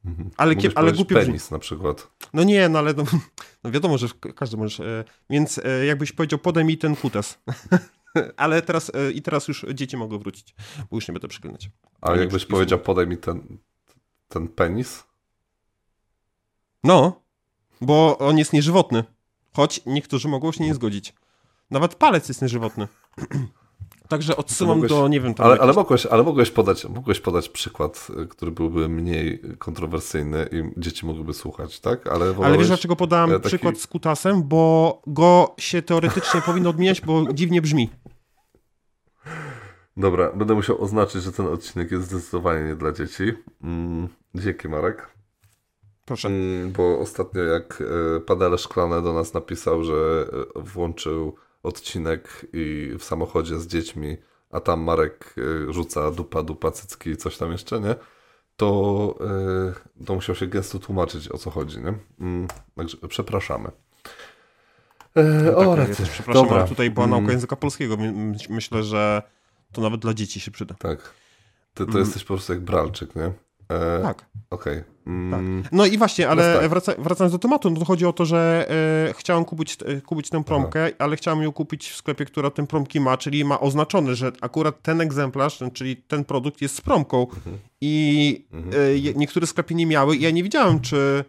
[0.05, 0.29] Mhm.
[0.37, 2.07] Ale, kie, ale głupio penis na przykład.
[2.33, 3.03] No nie, no ale no,
[3.63, 4.99] no wiadomo, że każdy może.
[4.99, 7.39] E, więc e, jakbyś powiedział, podaj mi ten kutas.
[8.37, 10.55] ale teraz e, i teraz już dzieci mogą wrócić,
[10.89, 11.69] bo już nie będę przeklinać.
[12.01, 13.57] A jakbyś powiedział, podaj mi ten,
[14.27, 15.03] ten penis?
[16.83, 17.21] No,
[17.81, 19.03] bo on jest nieżywotny.
[19.53, 21.13] Choć niektórzy mogą się nie zgodzić.
[21.71, 22.87] Nawet palec jest nieżywotny.
[24.07, 25.33] Także odsyłam mogłeś, do, nie wiem...
[25.37, 25.63] Ale, jakieś...
[25.63, 31.05] ale, mogłeś, ale mogłeś, podać, mogłeś podać przykład, y, który byłby mniej kontrowersyjny i dzieci
[31.05, 32.07] mogłyby słuchać, tak?
[32.07, 33.47] Ale, ale wiesz dlaczego podałem e, taki...
[33.47, 34.43] przykład z kutasem?
[34.43, 37.89] Bo go się teoretycznie powinno odmieniać, bo dziwnie brzmi.
[39.97, 43.23] Dobra, będę musiał oznaczyć, że ten odcinek jest zdecydowanie nie dla dzieci.
[43.63, 45.07] Mm, dzięki Marek.
[46.05, 46.27] Proszę.
[46.27, 47.83] Mm, bo ostatnio jak
[48.17, 54.17] e, Padele Szklane do nas napisał, że e, włączył odcinek i w samochodzie z dziećmi,
[54.51, 57.95] a tam Marek y, rzuca dupa, dupa, cycki i coś tam jeszcze, nie?
[58.57, 59.15] To,
[59.99, 61.93] yy, to musiał się gestu tłumaczyć, o co chodzi, nie?
[62.19, 63.71] Mm, także przepraszamy.
[65.15, 66.57] E, no tak, o, ja też przepraszam, Dobra.
[66.57, 67.31] ale tutaj była nauka mm.
[67.31, 67.97] języka polskiego.
[68.49, 69.21] Myślę, że
[69.71, 70.75] to nawet dla dzieci się przyda.
[70.79, 71.13] Tak.
[71.73, 71.99] Ty to mm.
[71.99, 73.31] jesteś po prostu jak Bralczyk, nie?
[73.71, 74.25] E, tak.
[74.49, 74.77] Okej.
[74.77, 74.91] Okay.
[75.05, 75.63] Mm.
[75.63, 75.71] Tak.
[75.71, 76.69] No i właśnie, ale tak.
[76.69, 78.69] wraca, wracając do tematu, no to chodzi o to, że
[79.09, 80.95] e, chciałem kupić, e, kupić tę promkę, Aha.
[80.99, 84.81] ale chciałem ją kupić w sklepie, która tę promki ma, czyli ma oznaczone, że akurat
[84.81, 87.57] ten egzemplarz, czyli ten produkt jest z promką mhm.
[87.81, 88.73] i mhm.
[88.73, 91.23] E, niektóre sklepy nie miały i ja nie wiedziałem, czy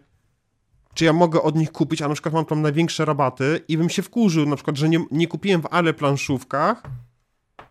[0.93, 3.89] czy ja mogę od nich kupić, a na przykład mam tam największe rabaty i bym
[3.89, 6.83] się wkurzył, na przykład, że nie, nie kupiłem w ale planszówkach,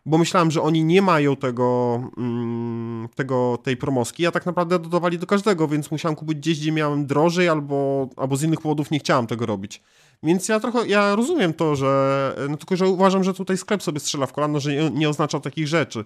[0.07, 5.19] bo myślałem, że oni nie mają tego, mm, tego tej promoski, a tak naprawdę dodawali
[5.19, 8.99] do każdego, więc musiałem kupić gdzieś, gdzie miałem drożej, albo, albo z innych powodów nie
[8.99, 9.83] chciałem tego robić.
[10.23, 14.01] Więc ja trochę, ja rozumiem to, że, no tylko, że uważam, że tutaj sklep sobie
[14.01, 16.05] strzela w kolano, że nie, nie oznacza takich rzeczy.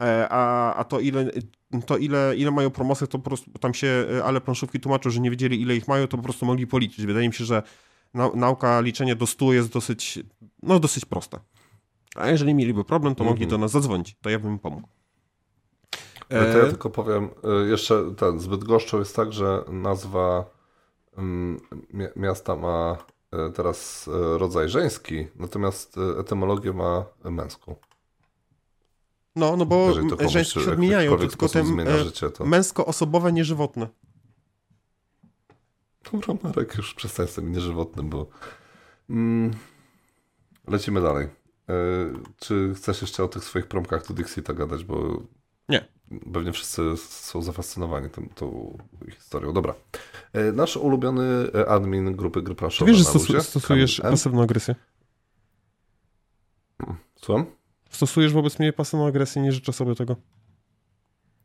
[0.00, 1.30] E, a, a to ile,
[1.86, 5.20] to ile, ile mają promosy, to po prostu tam się, e, ale planszówki tłumaczą, że
[5.20, 7.06] nie wiedzieli ile ich mają, to po prostu mogli policzyć.
[7.06, 7.62] Wydaje mi się, że
[8.34, 10.18] nauka liczenia do 100 jest dosyć,
[10.62, 11.40] no dosyć prosta.
[12.16, 13.50] A jeżeli mieliby problem, to mogli mhm.
[13.50, 14.88] do nas zadzwonić, to ja bym im pomógł.
[16.28, 20.44] To ja e, tylko powiem, e, jeszcze ten, zbyt goszczą jest tak, że nazwa
[21.16, 21.60] mm,
[22.16, 22.96] miasta ma
[23.54, 27.76] teraz rodzaj żeński, natomiast etymologię ma męską.
[29.36, 29.94] No, no bo
[30.28, 31.64] żeńskie się odmieniają, tylko te
[32.04, 32.44] życie, to...
[32.44, 33.88] męsko-osobowe, nieżywotne.
[36.12, 38.26] Dobra, Marek, już przestań z tym nieżywotnym, bo...
[39.10, 39.50] Mm,
[40.68, 41.28] lecimy dalej.
[42.38, 45.22] Czy chcesz jeszcze o tych swoich promkach do Dixita gadać, bo...
[45.68, 45.88] Nie.
[46.32, 48.78] Pewnie wszyscy są zafascynowani tą, tą
[49.14, 49.52] historią.
[49.52, 49.74] Dobra.
[50.32, 51.24] E, nasz ulubiony
[51.68, 52.90] admin grupy gry planszowe.
[52.90, 54.74] Wiesz, że stosu stosujesz pasywną agresję?
[57.16, 57.46] Słucham?
[57.90, 60.16] Stosujesz wobec mnie pasywną agresję, nie życzę sobie tego.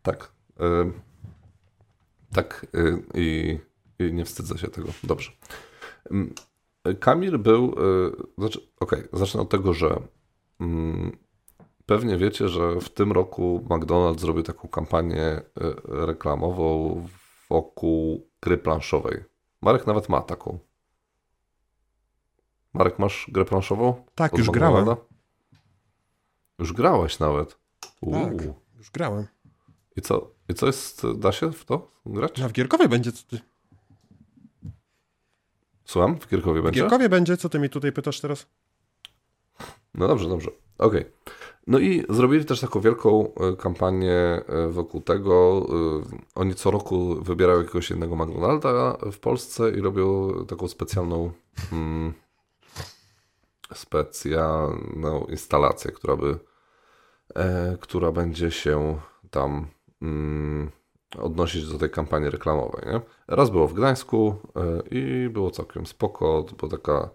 [0.02, 0.32] Tak.
[0.60, 0.92] E,
[2.34, 3.60] tak e, i,
[4.00, 4.90] i, nie wstydzę się tego.
[5.04, 5.32] Dobrze.
[7.00, 7.76] Kamil był,
[8.38, 10.02] znaczy, okej, okay, zacznę od tego, że
[10.60, 11.18] mm,
[11.86, 15.44] Pewnie wiecie, że w tym roku McDonald's zrobił taką kampanię e,
[15.86, 17.08] reklamową
[17.50, 19.24] wokół gry planszowej.
[19.62, 20.60] Marek nawet ma taką.
[22.74, 24.06] Marek, masz grę planszową?
[24.16, 24.96] Tak, już grałem.
[26.60, 27.58] Już grałeś nawet.
[28.12, 28.44] Tak,
[28.78, 29.28] już grałem.
[29.96, 30.32] I co?
[30.50, 32.42] I co jest, da się w to grać?
[32.42, 33.40] No w Gierkowie będzie, co ty...
[35.86, 36.20] Słucham?
[36.20, 36.80] W Gierkowie będzie?
[36.80, 38.48] W Gierkowie będzie, co ty mi tutaj pytasz teraz?
[39.94, 40.52] No dobrze, dobrze.
[40.78, 41.02] Okej.
[41.02, 41.12] Okay.
[41.68, 45.66] No i zrobili też taką wielką e, kampanię e, wokół tego.
[45.70, 51.32] E, oni co roku wybierają jakiegoś innego McDonalda w Polsce i robią taką specjalną
[51.72, 52.14] mm,
[53.74, 56.40] specjalną instalację, która by
[57.36, 59.00] e, która będzie się
[59.32, 59.68] tam
[60.02, 60.72] mm,
[61.20, 62.86] odnosić do tej kampanii reklamowej.
[62.94, 63.02] Nie?
[63.28, 67.10] Raz było w Gdańsku e, i było całkiem spoko, bo taka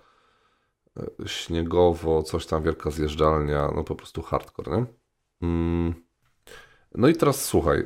[1.26, 4.86] śniegowo, coś tam, wielka zjeżdżalnia, no po prostu hardcore, nie?
[5.42, 5.94] Mm.
[6.94, 7.84] No i teraz słuchaj,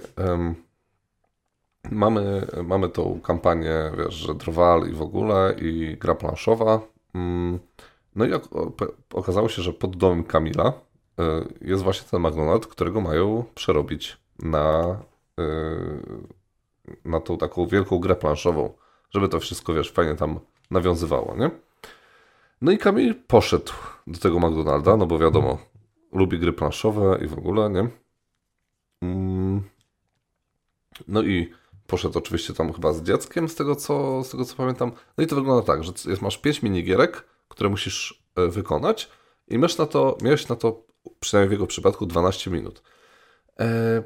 [1.90, 6.81] mamy, mamy tą kampanię, wiesz, że Drwal i w ogóle i gra planszowa.
[7.14, 7.59] Mm.
[8.16, 8.31] No i
[9.14, 10.72] okazało się, że pod domem Kamila
[11.18, 14.96] e, jest właśnie ten McDonald's, którego mają przerobić na, e,
[17.05, 18.75] na tą taką wielką grę planszową,
[19.11, 20.40] żeby to wszystko, wiesz, fajnie tam
[20.71, 21.51] nawiązywało, nie?
[22.62, 23.73] No i Kamil poszedł
[24.07, 25.59] do tego McDonalda, no bo wiadomo,
[26.12, 27.88] lubi gry planszowe i w ogóle, nie?
[29.03, 29.62] Mm.
[31.09, 31.53] No i
[31.87, 34.92] poszedł oczywiście tam chyba z dzieckiem, z tego co, z tego co pamiętam.
[35.18, 35.92] No i to wygląda tak, że
[36.23, 39.11] masz 5 minigierek, które musisz e, wykonać
[39.49, 40.87] i masz na to, miałeś na to,
[41.21, 42.83] przynajmniej w jego przypadku, 12 minut.
[43.61, 44.03] E,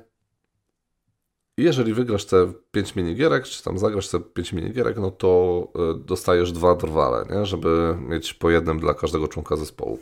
[1.56, 6.52] jeżeli wygrasz te 5 minigierek, czy tam zagrasz te 5 minigierek, no to e, dostajesz
[6.52, 7.46] dwa drwale, nie?
[7.46, 9.98] żeby mieć po jednym dla każdego członka zespołu.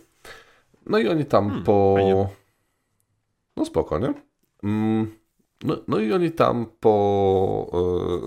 [0.87, 1.95] No i oni tam hmm, po...
[1.97, 2.29] Fajnie.
[3.57, 4.15] No spoko, nie?
[4.63, 5.11] Mm,
[5.65, 7.71] no, no i oni tam po...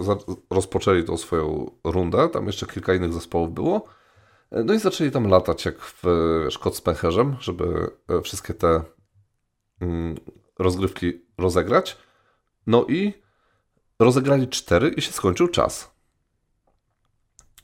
[0.07, 3.83] E, rozpoczęli tą swoją rundę, tam jeszcze kilka innych zespołów było.
[4.51, 6.03] E, no i zaczęli tam latać jak w
[6.49, 7.89] Szkot z pęcherzem, żeby
[8.23, 8.81] wszystkie te
[9.81, 10.15] mm,
[10.59, 12.06] rozgrywki rozegrać.
[12.67, 13.13] No i
[13.99, 15.91] rozegrali cztery i się skończył czas.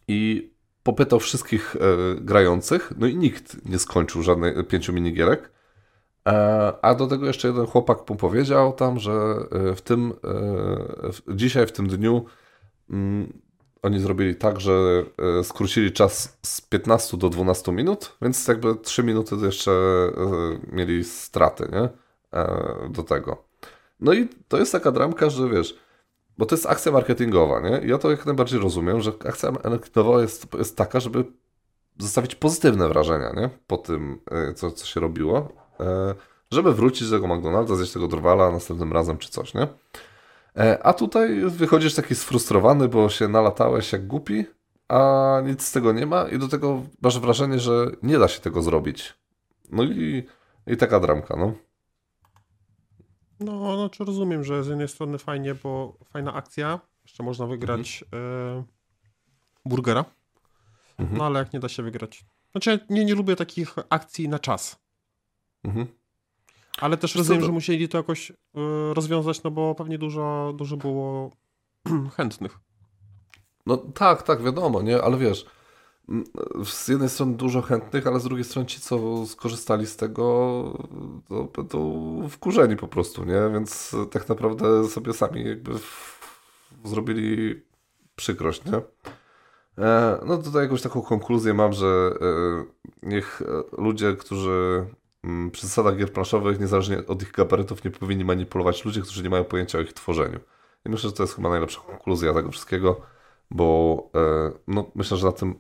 [0.07, 0.51] I
[0.83, 1.79] popytał wszystkich e,
[2.21, 5.51] grających, no i nikt nie skończył żadnej pięciu minigierek.
[6.27, 10.13] E, a do tego jeszcze jeden chłopak mu powiedział tam, że e, w tym e,
[11.11, 12.25] w, dzisiaj, w tym dniu
[12.89, 13.33] mm,
[13.81, 15.03] oni zrobili tak, że
[15.39, 21.03] e, skrócili czas z 15 do 12 minut, więc jakby 3 minuty jeszcze e, mieli
[21.03, 21.89] straty, nie?
[22.89, 23.52] do tego.
[23.99, 25.77] No i to jest taka dramka, że wiesz,
[26.37, 27.81] bo to jest akcja marketingowa, nie?
[27.87, 31.25] Ja to jak najbardziej rozumiem, że akcja marketingowa jest, jest taka, żeby
[31.97, 33.49] zostawić pozytywne wrażenia, nie?
[33.67, 36.15] Po tym, e, co, co się robiło, e,
[36.51, 39.67] żeby wrócić do tego McDonalda, zjeść tego drwala następnym razem czy coś, nie?
[40.57, 44.45] E, a tutaj wychodzisz taki sfrustrowany, bo się nalatałeś jak głupi,
[44.87, 48.39] a nic z tego nie ma i do tego masz wrażenie, że nie da się
[48.41, 49.13] tego zrobić.
[49.71, 50.23] No i,
[50.67, 51.53] i taka dramka, no.
[53.43, 58.59] No, znaczy rozumiem, że z jednej strony fajnie, bo fajna akcja, jeszcze można wygrać mhm.
[58.59, 58.63] e,
[59.65, 60.05] burgera,
[60.99, 61.17] mhm.
[61.17, 62.25] no ale jak nie da się wygrać.
[62.51, 64.79] Znaczy ja nie, nie lubię takich akcji na czas.
[65.63, 65.87] Mhm.
[66.81, 68.33] Ale też rozumiem, że musieli to jakoś y,
[68.93, 71.31] rozwiązać, no bo pewnie dużo, dużo było
[72.17, 72.59] chętnych.
[73.65, 75.01] No tak, tak, wiadomo, nie?
[75.01, 75.45] Ale wiesz,
[76.65, 80.77] z jednej strony dużo chętnych, ale z drugiej strony ci, co skorzystali z tego,
[81.29, 83.49] to będą wkurzeni po prostu, nie?
[83.53, 86.19] Więc tak naprawdę sobie sami jakby w...
[86.83, 87.61] zrobili
[88.15, 88.81] przykrość, nie?
[89.85, 92.65] E, no tutaj jakąś taką konkluzję mam, że e,
[93.03, 93.41] niech
[93.77, 94.85] ludzie, którzy
[95.51, 99.43] przy zasadach gier planszowych, niezależnie od ich gabarytów, nie powinni manipulować ludzie, którzy nie mają
[99.43, 100.39] pojęcia o ich tworzeniu.
[100.85, 103.01] I myślę, że to jest chyba najlepsza konkluzja tego wszystkiego,
[103.51, 105.55] bo e, no, myślę, że na tym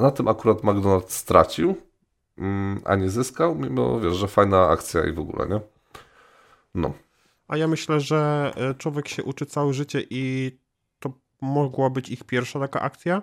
[0.00, 1.76] na tym akurat McDonald's stracił,
[2.38, 5.60] mm, a nie zyskał, mimo wiesz, że fajna akcja i w ogóle, nie?
[6.74, 6.92] No.
[7.48, 10.52] A ja myślę, że e, człowiek się uczy całe życie i
[10.98, 13.22] to mogła być ich pierwsza taka akcja.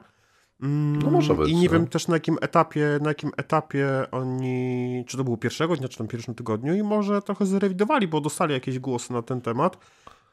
[0.62, 1.50] Mm, no może być.
[1.50, 1.74] I nie no.
[1.74, 5.98] wiem też na jakim etapie, na jakim etapie oni, czy to było pierwszego dnia, czy
[5.98, 9.78] tam pierwszym tygodniu i może trochę zrewidowali, bo dostali jakieś głosy na ten temat.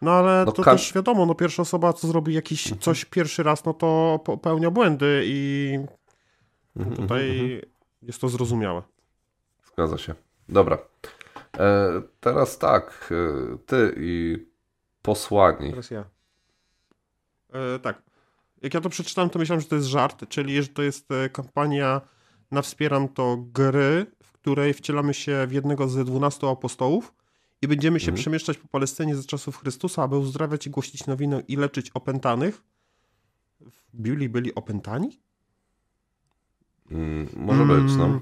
[0.03, 2.81] No ale no, to ka- też wiadomo, no pierwsza osoba, co zrobi jakiś mhm.
[2.81, 5.79] coś pierwszy raz, no to popełnia błędy i
[6.77, 7.73] mhm, tutaj mhm, mhm.
[8.03, 8.83] jest to zrozumiałe.
[9.73, 10.15] Zgadza się.
[10.49, 10.79] Dobra.
[11.59, 14.47] E, teraz tak, e, ty i
[15.03, 15.71] posłani.
[15.71, 16.05] Teraz ja.
[17.53, 18.03] E, tak.
[18.63, 21.29] Jak ja to przeczytałem, to myślałem, że to jest żart, czyli że to jest e,
[21.29, 22.01] kampania
[22.51, 27.15] na Wspieram to gry, w której wcielamy się w jednego z dwunastu apostołów
[27.63, 28.23] i będziemy się mhm.
[28.23, 32.63] przemieszczać po Palestynie ze czasów Chrystusa, aby uzdrawiać i głosić nowinę i leczyć opętanych.
[33.61, 35.21] W Biblii byli opętani?
[36.91, 38.05] Mm, może być, no.
[38.05, 38.21] Mm.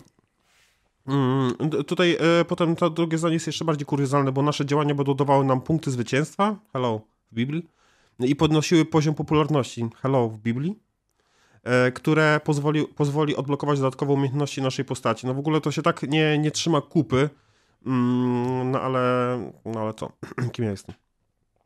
[1.06, 5.44] Mm, tutaj e, potem to drugie zdanie jest jeszcze bardziej kuriozalne, bo nasze działania będą
[5.44, 7.00] nam punkty zwycięstwa, hello,
[7.32, 7.68] w Biblii,
[8.20, 10.78] i podnosiły poziom popularności, hello, w Biblii,
[11.62, 15.26] e, które pozwoli, pozwoli odblokować dodatkowe umiejętności naszej postaci.
[15.26, 17.30] No w ogóle to się tak nie, nie trzyma kupy,
[18.64, 20.12] no ale, no ale co,
[20.52, 20.94] kim ja jestem?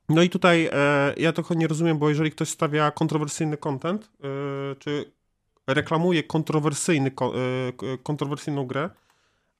[0.09, 4.11] No i tutaj e, ja trochę nie rozumiem, bo jeżeli ktoś stawia kontrowersyjny content,
[4.79, 5.13] czy
[5.67, 8.91] reklamuje kontrowersyjny, e, kontrowersyjną grę,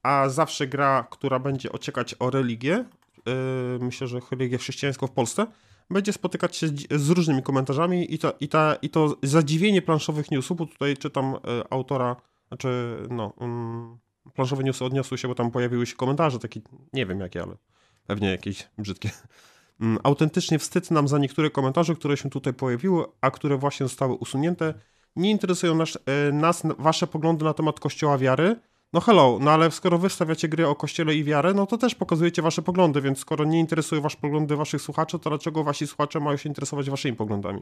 [0.03, 2.85] a zawsze gra, która będzie ociekać o religię,
[3.25, 3.33] yy,
[3.81, 5.47] myślę, że religię chrześcijańską w Polsce,
[5.89, 10.57] będzie spotykać się z, różnymi komentarzami i to, i, ta, i to zadziwienie planszowych newsów,
[10.57, 11.35] bo tutaj czytam
[11.69, 12.15] autora,
[12.47, 13.33] znaczy no,
[14.27, 16.61] y, planszowe newsy odniosły się, bo tam pojawiły się komentarze, takie,
[16.93, 17.57] nie wiem jakie, ale
[18.07, 19.09] pewnie jakieś brzydkie.
[19.81, 24.13] Mm, autentycznie wstyd nam za niektóre komentarze, które się tutaj pojawiły, a które właśnie zostały
[24.13, 24.73] usunięte.
[25.15, 25.95] Nie interesują nas,
[26.29, 28.55] y, nas wasze poglądy na temat Kościoła wiary,
[28.93, 31.95] no hello, no ale skoro wy stawiacie gry o kościele i wiarę, no to też
[31.95, 36.19] pokazujecie wasze poglądy, więc skoro nie interesują was poglądy waszych słuchaczy, to dlaczego wasi słuchacze
[36.19, 37.61] mają się interesować waszymi poglądami?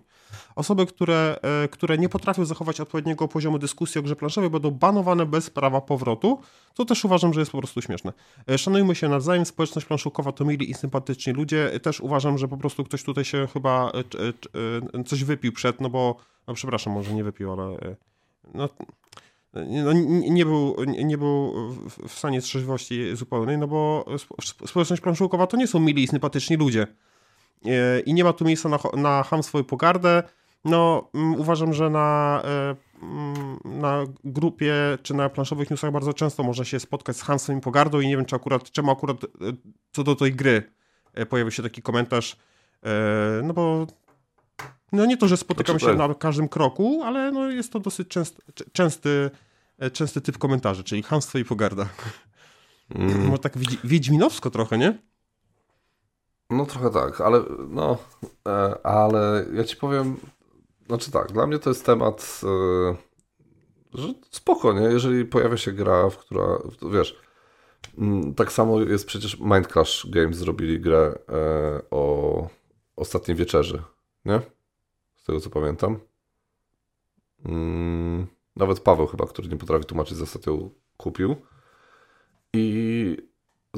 [0.56, 5.26] Osoby, które, e, które nie potrafią zachować odpowiedniego poziomu dyskusji o grze planszowej będą banowane
[5.26, 6.40] bez prawa powrotu,
[6.74, 8.14] co też uważam, że jest po prostu śmieszne.
[8.50, 11.80] E, szanujmy się nawzajem, społeczność planszówkowa to mili i sympatyczni ludzie.
[11.80, 13.92] Też uważam, że po prostu ktoś tutaj się chyba
[14.96, 16.16] e, coś wypił przed, no bo,
[16.48, 17.96] no przepraszam, może nie wypił, ale
[18.54, 18.70] no,
[19.54, 19.94] no,
[20.30, 21.54] nie, był, nie był
[22.08, 24.06] w stanie trzeźwości zupełnej, no bo
[24.66, 26.88] społeczność planszówkowa to nie są mili i sympatyczni ludzie.
[27.66, 30.24] E, I nie ma tu miejsca na, na hamstwo i pogardę.
[30.66, 34.74] No, mm, uważam, że na, e, mm, na grupie
[35.04, 38.18] czy na planszowych newsach bardzo często można się spotkać z hamstwem i pogardą i nie
[38.18, 39.28] wiem, czy akurat, czemu akurat e,
[39.92, 40.72] co do tej gry
[41.30, 42.38] pojawił się taki komentarz,
[43.44, 43.88] no bo
[44.94, 48.42] no nie to, że spotykamy się na każdym kroku, ale no jest to dosyć częsty,
[48.74, 49.32] częsty,
[49.80, 51.86] e, częsty typ komentarzy, czyli hamstwo i pogarda.
[52.96, 53.26] Mm.
[53.28, 54.98] Może tak wiedźminowsko trochę, nie?
[56.50, 57.98] No trochę tak, ale no,
[58.48, 60.18] e, ale ja ci powiem,
[60.88, 62.96] znaczy tak, dla mnie to jest temat, e,
[63.94, 64.86] że spoko, nie?
[64.86, 66.46] Jeżeli pojawia się gra, w która,
[66.92, 67.20] wiesz,
[67.98, 71.20] mm, tak samo jest przecież Mind Crash Games zrobili grę
[71.92, 72.48] o
[72.96, 73.84] ostatniej wieczerzy,
[74.26, 74.42] nie?
[75.24, 76.00] Z tego co pamiętam.
[77.46, 81.36] Mm, nawet Paweł chyba, który nie potrafi tłumaczyć zasad, ją kupił.
[82.54, 83.18] I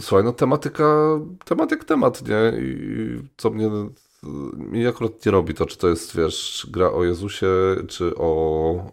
[0.01, 2.59] słuchaj, no tematyka, temat jak temat, nie?
[2.59, 3.69] I co mnie,
[4.53, 7.47] mnie akurat nie robi to, czy to jest, wiesz, gra o Jezusie,
[7.87, 8.91] czy o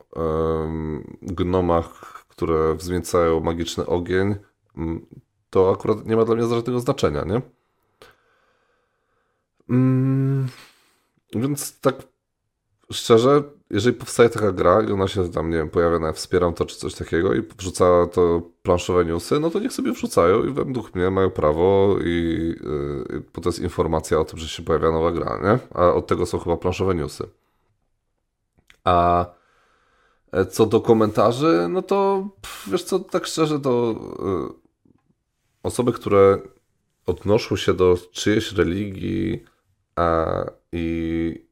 [1.22, 4.34] gnomach, które wzmiecają magiczny ogień.
[4.76, 5.06] Mm,
[5.50, 7.42] to akurat nie ma dla mnie żadnego znaczenia, nie?
[9.70, 10.48] Mm,
[11.34, 12.11] więc tak
[12.92, 16.66] szczerze, jeżeli powstaje taka gra i ona się tam, nie wiem, pojawia na Wspieram to
[16.66, 20.94] czy coś takiego i wrzuca to planszowe newsy, no to niech sobie wrzucają i według
[20.94, 22.10] mnie mają prawo i
[23.10, 25.58] yy, bo to jest informacja o tym, że się pojawia nowa gra, nie?
[25.78, 27.28] A od tego są chyba planszowe newsy.
[28.84, 29.26] A
[30.32, 34.62] e, co do komentarzy, no to pff, wiesz co, tak szczerze to yy,
[35.62, 36.38] osoby, które
[37.06, 39.44] odnoszą się do czyjejś religii
[39.96, 40.26] a,
[40.72, 41.51] i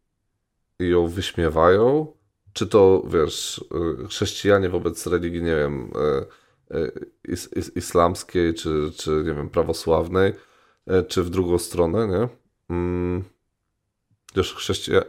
[0.81, 2.13] i ją wyśmiewają,
[2.53, 3.65] czy to, wiesz,
[4.03, 5.91] y, chrześcijanie wobec religii, nie wiem,
[6.71, 10.33] y, y, is, is, islamskiej, czy, czy, nie wiem, prawosławnej,
[11.09, 12.29] czy w drugą stronę, nie?
[12.77, 13.25] Mm,
[14.35, 15.03] wiesz, chrześcija,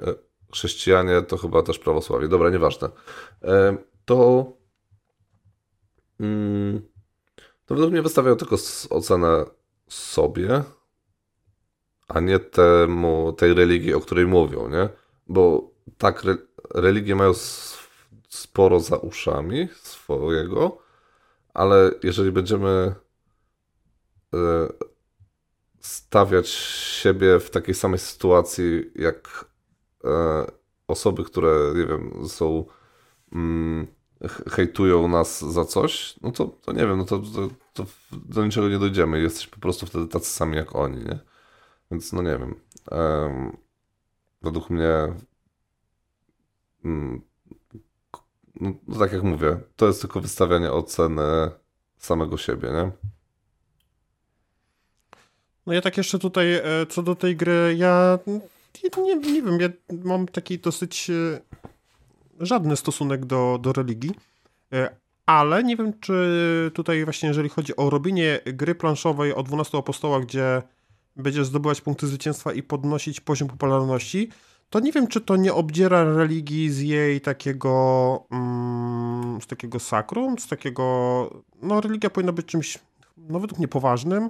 [0.54, 2.28] chrześcijanie to chyba też prawosławie.
[2.28, 2.90] Dobra, nieważne.
[4.06, 4.46] To,
[6.20, 6.82] mm,
[7.66, 8.56] to według mnie wystawiają tylko
[8.90, 9.46] ocenę
[9.88, 10.64] sobie,
[12.08, 14.90] a nie temu, tej religii, o której mówią, nie?
[15.32, 16.38] Bo tak, re,
[16.76, 17.32] religie mają
[18.30, 20.78] sporo za uszami swojego,
[21.54, 22.96] ale jeżeli będziemy
[24.34, 24.68] e,
[25.80, 29.46] stawiać siebie w takiej samej sytuacji jak
[30.04, 30.46] e,
[30.88, 32.66] osoby, które, nie wiem, są
[33.32, 33.88] mm,
[34.50, 38.70] hejtują nas za coś, no to, to nie wiem, no to, to, to, do niczego
[38.70, 39.22] nie dojdziemy.
[39.22, 41.20] Jesteśmy po prostu wtedy tacy sami jak oni, nie?
[41.92, 42.56] Więc no nie wiem.
[42.92, 43.58] Um,
[44.42, 45.14] według mnie
[46.86, 47.22] mm,
[48.62, 51.52] no, no, tak jak mówię, to jest tylko wystawianie oceny
[51.98, 52.92] samego siebie, nie?
[55.66, 58.20] No ja tak jeszcze tutaj, e, co do tej gry, ja
[58.98, 59.70] nie, nie wiem, ja
[60.04, 61.42] mam taki dosyć e,
[62.40, 64.12] żadny stosunek do, do religii,
[64.74, 69.78] e, ale nie wiem, czy tutaj właśnie jeżeli chodzi o robienie gry planszowej o 12
[69.78, 70.62] apostołach, gdzie
[71.16, 74.30] będziesz zdobywać punkty zwycięstwa i podnosić poziom popularności,
[74.70, 80.40] to nie wiem, czy to nie obdziera religii z jej takiego mm, z takiego sakrum,
[80.40, 80.84] z takiego
[81.62, 82.80] no religia powinna być czymś
[83.18, 84.30] no według mnie poważnym,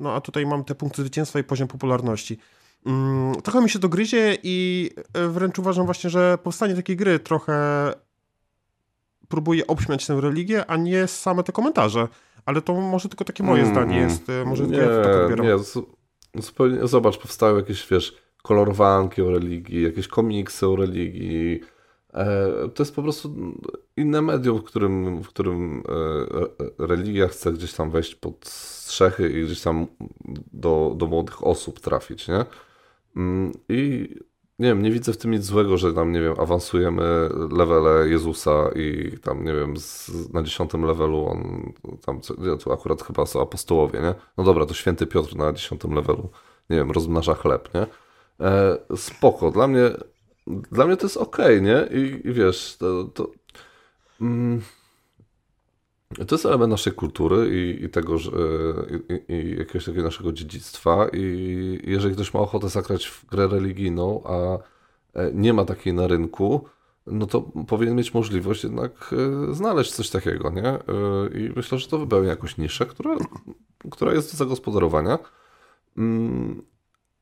[0.00, 2.38] no a tutaj mam te punkty zwycięstwa i poziom popularności.
[2.86, 7.18] Mm, trochę mi się to gryzie i e, wręcz uważam właśnie, że powstanie takiej gry
[7.18, 7.54] trochę
[9.28, 12.08] próbuje obśmiać tę religię, a nie same te komentarze.
[12.46, 14.28] Ale to może tylko takie moje mm, zdanie jest.
[14.28, 15.46] E, może nie, ja to odbieram.
[15.46, 15.56] Nie,
[16.34, 21.60] zupełnie, zobacz, powstały jakieś, wiesz, kolorowanki o religii, jakieś komiksy o religii.
[22.14, 23.34] E, to jest po prostu
[23.96, 25.82] inne medium, w którym, w którym
[26.78, 29.86] religia chce gdzieś tam wejść pod strzechy i gdzieś tam
[30.52, 32.44] do, do młodych osób trafić, nie?
[33.16, 34.08] Mm, I
[34.58, 38.70] nie wiem, nie widzę w tym nic złego, że tam, nie wiem, awansujemy levele Jezusa
[38.74, 41.72] i tam, nie wiem, z, na dziesiątym levelu on
[42.06, 42.20] tam,
[42.64, 44.14] tu akurat chyba są apostołowie, nie?
[44.36, 46.28] No dobra, to święty Piotr na dziesiątym levelu,
[46.70, 47.86] nie wiem, rozmnaża chleb, nie?
[48.46, 49.90] E, spoko, dla mnie,
[50.46, 52.00] dla mnie to jest okej, okay, nie?
[52.00, 53.30] I, I, wiesz, to, to
[54.20, 54.62] mm,
[56.26, 58.30] to jest element naszej kultury i, i tego, że,
[59.08, 61.08] i, i, jakiegoś takiego naszego dziedzictwa.
[61.12, 64.58] I jeżeli ktoś ma ochotę zagrać w grę religijną, a
[65.18, 66.64] e, nie ma takiej na rynku,
[67.06, 69.14] no to powinien mieć możliwość jednak
[69.50, 70.66] e, znaleźć coś takiego, nie?
[70.66, 70.78] E,
[71.34, 73.16] I myślę, że to wypełnia jakąś niszę, która,
[73.90, 75.18] która jest do zagospodarowania.
[75.96, 76.62] Mm,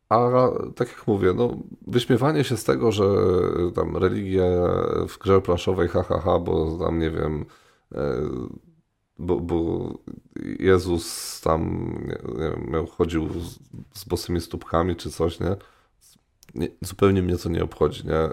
[0.08, 3.04] a tak jak mówię, no, wyśmiewanie się z tego, że
[3.74, 4.44] tam religia
[5.08, 7.44] w grze planszowej, ha, ha, ha, bo tam, nie wiem,
[9.20, 9.88] bo, bo
[10.58, 11.92] Jezus tam
[12.38, 13.58] nie, miał, chodził z,
[13.94, 15.56] z bosymi stópkami czy coś, nie?
[16.54, 16.68] nie?
[16.80, 18.28] Zupełnie mnie to nie obchodzi, nie?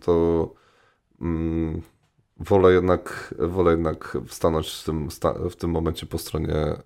[0.00, 0.54] To
[1.20, 1.82] mm,
[2.36, 5.08] wolę jednak wolę jednak stanąć w tym,
[5.50, 6.82] w tym momencie po stronie e,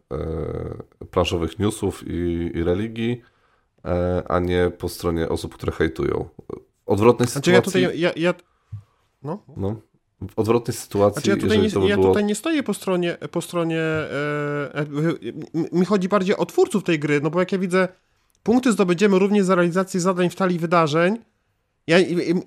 [1.10, 3.22] planszowych newsów i, i religii,
[3.84, 6.28] e, a nie po stronie osób, które hejtują.
[6.86, 7.82] Odwrotnej znaczy sytuacji...
[7.82, 8.34] Ja tutaj, ja, ja...
[9.22, 9.44] No.
[9.56, 9.76] no
[10.30, 11.14] w odwrotnej sytuacji.
[11.14, 12.08] Znaczy ja tutaj, nie, by ja było...
[12.08, 14.86] tutaj nie stoję po stronie, po stronie e, e,
[15.72, 17.88] mi chodzi bardziej o twórców tej gry, no bo jak ja widzę,
[18.42, 21.18] punkty zdobędziemy również za realizację zadań w talii wydarzeń.
[21.86, 21.98] Ja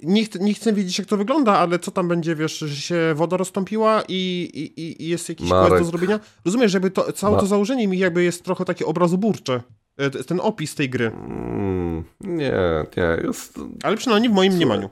[0.04, 3.14] nie, ch nie chcę wiedzieć, jak to wygląda, ale co tam będzie, wiesz, że się
[3.16, 6.20] woda rozstąpiła i, i, i jest jakiś quest do zrobienia.
[6.46, 7.42] Rozumiesz, żeby to, całe Ma...
[7.42, 9.62] to założenie mi jakby jest trochę takie obrazoburcze.
[9.98, 11.08] E, ten opis tej gry.
[11.08, 12.54] Mm, nie,
[12.98, 13.24] nie.
[13.24, 13.60] Jest...
[13.84, 14.68] Ale przynajmniej w moim Słuchaj.
[14.68, 14.90] mniemaniu.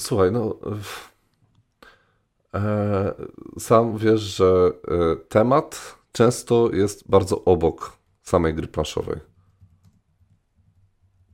[0.00, 0.58] Słuchaj, no
[3.58, 7.92] sam wiesz, że e, temat często jest bardzo obok
[8.22, 9.16] samej gry planszowej.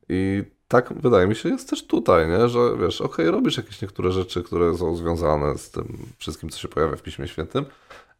[0.08, 2.48] I tak wydaje mi się jest też tutaj, nie?
[2.48, 6.68] że wiesz, ok, robisz jakieś niektóre rzeczy, które są związane z tym wszystkim, co się
[6.68, 7.64] pojawia w Piśmie Świętym,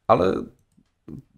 [0.07, 0.45] ale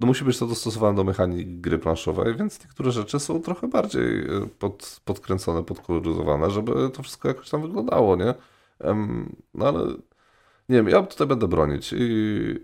[0.01, 4.47] musi być to dostosowane do mechaniki gry planszowej, więc niektóre rzeczy są trochę bardziej e,
[4.59, 8.35] pod, podkręcone, podkoloryzowane, żeby to wszystko jakoś tam wyglądało, nie?
[9.55, 9.87] No ale
[10.69, 11.97] nie wiem, ja tutaj będę bronić i,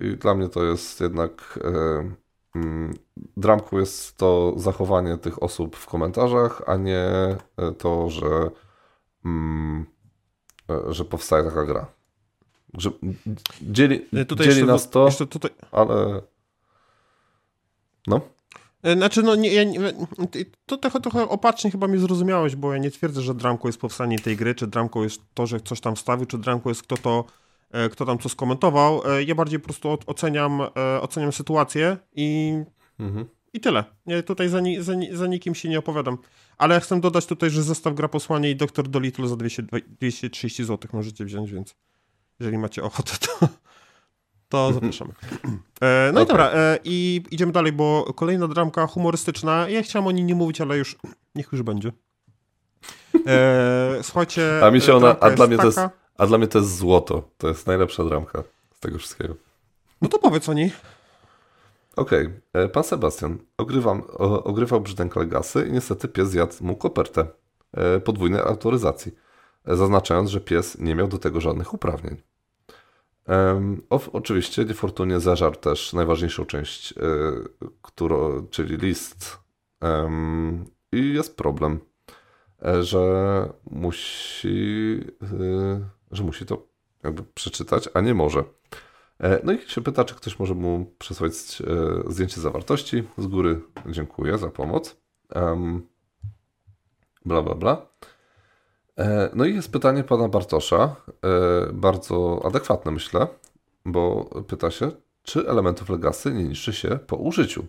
[0.00, 2.12] i dla mnie to jest jednak e,
[2.54, 2.94] mm,
[3.36, 7.38] dramku jest to zachowanie tych osób w komentarzach, a nie e,
[7.78, 8.50] to, że,
[9.24, 9.86] mm,
[10.70, 11.86] e, że powstaje taka gra.
[12.74, 12.90] Że
[13.62, 15.50] dzieli, tutaj dzieli nas to, tutaj...
[15.72, 16.22] ale
[18.06, 18.20] no.
[18.82, 19.64] E, znaczy, no, nie, ja,
[20.66, 24.18] to trochę, trochę opacznie chyba mnie zrozumiałeś, bo ja nie twierdzę, że dramką jest powstanie
[24.18, 27.24] tej gry, czy dramką jest to, że coś tam wstawił, czy dramką jest kto to
[27.24, 27.39] E,
[27.92, 29.02] kto tam co skomentował.
[29.06, 32.54] E, ja bardziej po prostu oceniam, e, oceniam sytuację i,
[32.98, 33.26] mhm.
[33.52, 33.84] i tyle.
[34.06, 36.18] Ja tutaj za, ni, za, za, nikim się nie opowiadam.
[36.58, 40.90] Ale chcę dodać tutaj, że zestaw gra posłanie i Doktor Dolittle za 200, 230 zł
[40.92, 41.76] możecie wziąć, więc
[42.40, 43.48] jeżeli macie ochotę, to,
[44.48, 45.12] to zapraszamy.
[45.80, 46.24] E, no okay.
[46.24, 49.68] i dobra, e, i idziemy dalej, bo kolejna dramka humorystyczna.
[49.68, 50.96] Ja chciałem o niej nie mówić, ale już
[51.34, 51.92] niech już będzie.
[53.26, 54.60] E, słuchajcie.
[54.64, 55.72] A mi się ona, a dla mnie taka...
[55.72, 57.22] to jest A dla mnie to jest złoto.
[57.38, 58.42] To jest najlepsza dramka
[58.74, 59.34] z tego wszystkiego.
[60.02, 60.72] No to powiedz o niej.
[61.96, 62.62] Okej, okay.
[62.62, 67.26] E, pan Sebastian ogrywam, o, ogrywał brzdęk Legasy i niestety pies zjadł mu kopertę
[67.72, 69.12] e, podwójnej autoryzacji,
[69.66, 72.16] e, zaznaczając, że pies nie miał do tego żadnych uprawnień.
[73.28, 76.94] Um, o, oczywiście niefortunnie zażarł też najważniejszą część,
[77.82, 79.38] którą, czyli list
[79.80, 81.80] um, i jest problem,
[82.80, 85.00] że musi,
[86.10, 86.66] że musi to
[87.02, 88.44] jakby przeczytać, a nie może.
[89.20, 93.02] E, no i się pyta, czy ktoś może mu przesłać e, zdjęcie zawartości.
[93.18, 94.96] Z góry dziękuję za pomoc.
[97.24, 97.86] Bla, bla, bla.
[98.98, 100.96] E, no i jest pytanie pana Bartosza,
[101.72, 103.26] bardzo adekwatne myślę,
[103.84, 104.90] bo pyta się,
[105.22, 107.66] czy elementów legacy nie niszczy się po użyciu.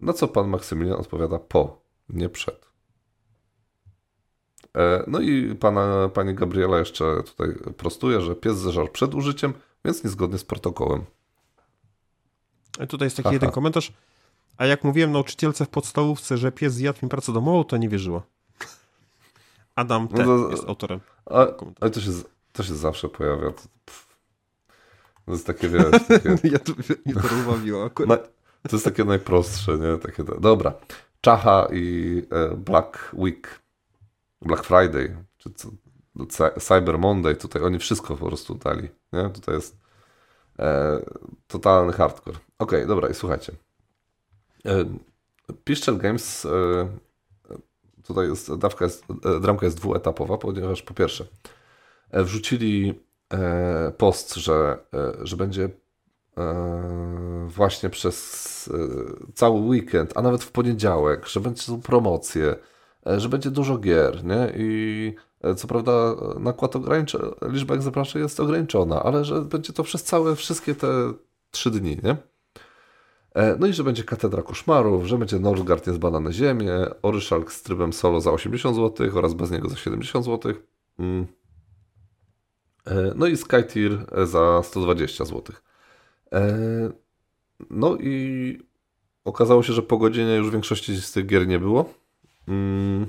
[0.00, 2.73] Na co pan Maksymilian odpowiada po, nie przed.
[5.06, 9.54] No i pana, pani Gabriela jeszcze tutaj prostuje, że pies zeżarł przed użyciem,
[9.84, 11.04] więc niezgodnie z protokołem.
[12.88, 13.34] Tutaj jest taki Aha.
[13.34, 13.92] jeden komentarz.
[14.56, 18.22] A jak mówiłem nauczycielce w podstawówce, że pies zjadł mi pracę domową, to nie wierzyła.
[19.74, 21.00] Adam no to, jest autorem.
[21.80, 22.10] Ale to się,
[22.52, 23.50] to się zawsze pojawia.
[23.50, 23.62] To,
[25.26, 26.28] to jest takie, wiesz, takie...
[26.52, 26.72] ja to,
[27.06, 28.32] mnie to rozbawiło akurat.
[28.62, 29.98] to jest takie najprostsze, nie?
[29.98, 30.72] Takie, dobra.
[31.20, 33.60] Czacha i e, Black Week,
[34.44, 35.70] Black Friday, czy co,
[36.60, 38.88] Cyber Monday, tutaj oni wszystko po prostu dali.
[39.12, 39.30] Nie?
[39.30, 39.76] Tutaj jest
[40.58, 41.00] e,
[41.46, 42.38] totalny hardcore.
[42.58, 43.52] Ok, dobra, i słuchajcie.
[44.66, 44.84] E,
[45.64, 46.88] Piszczel Games, e,
[48.02, 49.04] tutaj jest, dawka jest,
[49.36, 51.26] e, dramka jest dwuetapowa, ponieważ po pierwsze
[52.10, 54.78] e, wrzucili e, post, że,
[55.22, 55.68] że będzie
[57.46, 58.70] właśnie przez
[59.34, 62.56] cały weekend, a nawet w poniedziałek, że będzie są promocje,
[63.06, 64.52] że będzie dużo gier, nie?
[64.56, 70.04] I E, co prawda nakład ograniczony, liczba egzemplarzy jest ograniczona, ale że będzie to przez
[70.04, 71.12] całe, wszystkie te
[71.50, 72.16] trzy dni, nie?
[73.34, 76.70] E, no i że będzie Katedra Koszmarów, że będzie Northgard niezbadane ziemię,
[77.02, 80.52] Oryszalk z trybem solo za 80 zł oraz bez niego za 70 zł.
[80.98, 81.26] Mm.
[82.86, 85.56] E, no i Skytier za 120 zł.
[87.70, 88.58] No i
[89.24, 91.94] okazało się, że po godzinie już większości z tych gier nie było.
[92.48, 93.06] Mm.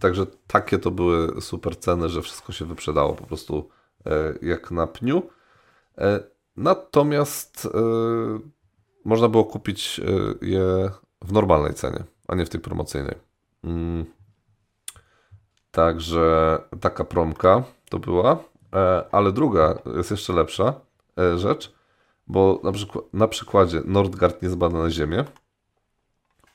[0.00, 3.68] Także takie to były super ceny, że wszystko się wyprzedało po prostu
[4.06, 5.22] e, jak na pniu.
[5.98, 6.20] E,
[6.56, 7.80] natomiast e,
[9.04, 10.00] można było kupić
[10.42, 10.90] je
[11.22, 13.14] w normalnej cenie, a nie w tej promocyjnej.
[13.64, 14.04] Mm.
[15.70, 18.38] Także taka promka to była.
[19.12, 20.74] Ale druga jest jeszcze lepsza
[21.36, 21.74] rzecz,
[22.26, 25.24] bo na, przykład, na przykładzie Nordgard na ziemię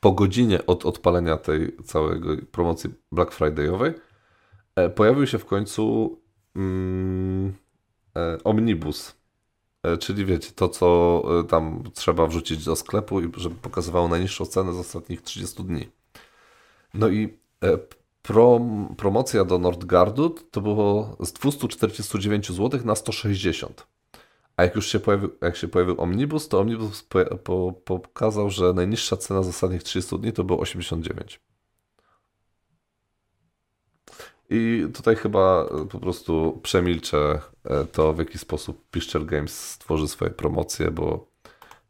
[0.05, 3.93] po godzinie od odpalenia tej całej promocji Black Friday'owej
[4.75, 6.17] e, pojawił się w końcu
[6.55, 7.53] mm,
[8.15, 9.15] e, omnibus.
[9.83, 14.77] E, czyli wiecie, to co tam trzeba wrzucić do sklepu, żeby pokazywało najniższą cenę z
[14.77, 15.87] ostatnich 30 dni.
[16.93, 17.37] No i
[18.21, 23.87] prom, promocja do Nordgardu to było z 249 zł na 160.
[24.57, 28.73] A jak już się pojawił, jak się pojawił Omnibus, to Omnibus po, po, pokazał, że
[28.73, 31.39] najniższa cena z ostatnich 30 dni to było 89.
[34.49, 40.31] I tutaj chyba po prostu przemilczę e, to, w jaki sposób Picture Games stworzy swoje
[40.31, 41.27] promocje, bo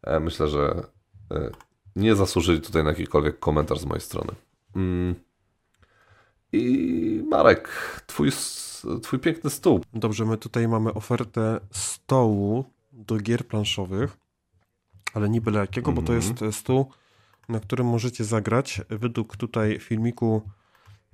[0.03, 0.83] e, myślę, że
[1.31, 1.49] e,
[1.95, 4.31] nie zasłużyli tutaj na jakikolwiek komentarz z mojej strony.
[4.75, 5.15] Mm.
[6.51, 7.69] I Marek,
[8.07, 8.31] twój
[9.01, 9.81] twój piękny stół.
[9.93, 14.17] Dobrze, my tutaj mamy ofertę stołu do gier planszowych,
[15.13, 16.05] ale nie byle jakiego, mm -hmm.
[16.05, 16.51] bo to jest mhm.
[16.51, 16.91] stół,
[17.49, 20.41] na którym możecie zagrać według tutaj filmiku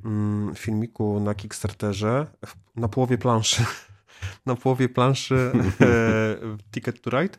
[0.06, 2.28] mm, filmiku na Kickstarterze
[2.76, 3.66] na połowie planszy
[4.46, 5.52] na połowie planszy
[5.82, 7.38] e, Ticket to Ride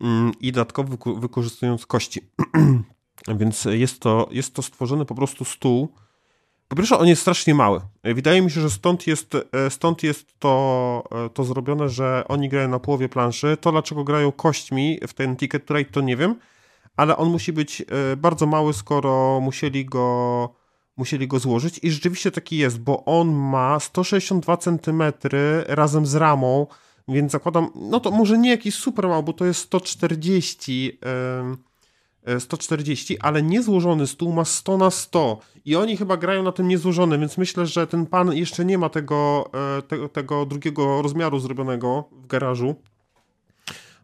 [0.00, 2.20] mm, i dodatkowo wykorzystując kości.
[3.38, 5.94] Więc jest to, jest to stworzony po prostu stół,
[6.72, 7.80] po pierwsze, on jest strasznie mały.
[8.04, 12.48] Wydaje mi się, że stąd jest, e, stąd jest to, e, to zrobione, że oni
[12.48, 13.56] grają na połowie planszy.
[13.60, 16.36] To, dlaczego grają kośćmi w ten Ticket to to nie wiem,
[16.96, 20.48] ale on musi być e, bardzo mały, skoro musieli go,
[20.96, 21.80] musieli go złożyć.
[21.82, 25.02] I rzeczywiście taki jest, bo on ma 162 cm
[25.66, 26.66] razem z ramą,
[27.08, 31.71] więc zakładam, no to może nie jakiś super mały, bo to jest 140 yy,
[32.38, 37.20] 140, ale niezłożony stół ma 100 na 100 i oni chyba grają na tym niezłożonym,
[37.20, 39.50] więc myślę, że ten pan jeszcze nie ma tego,
[40.02, 42.74] e, tego, drugiego rozmiaru zrobionego w garażu,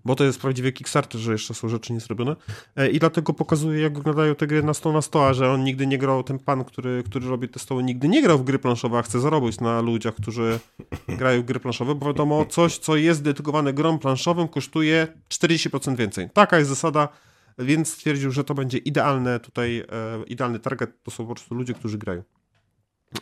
[0.05, 2.37] bo to jest prawdziwy Kickstarter, że jeszcze są rzeczy niezrobione
[2.77, 5.65] e, i dlatego pokazuje, jak wyglądają te gry na 100 na 100, a że on
[5.65, 8.59] nigdy nie grał, ten pan, który, który robi te stoły, nigdy nie grał w gry
[8.59, 10.59] planszowe, a chce zarobić na ludziach, którzy
[11.09, 16.29] grają w gry planszowe, bo wiadomo, coś, co jest dedykowane grom planszowym, kosztuje 40% więcej.
[16.33, 17.09] Taka jest zasada,
[17.59, 19.85] więc stwierdził, że to będzie idealne tutaj, e,
[20.27, 22.23] idealny target, to są po prostu ludzie, którzy grają.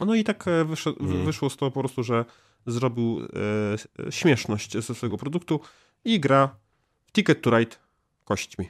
[0.01, 1.25] No i tak e, wyszło, hmm.
[1.25, 2.25] wyszło z tego po prostu, że
[2.67, 3.21] zrobił
[3.99, 5.61] e, śmieszność ze swojego produktu
[6.05, 6.57] i gra
[7.07, 7.77] w Ticket to Ride
[8.25, 8.69] kośćmi.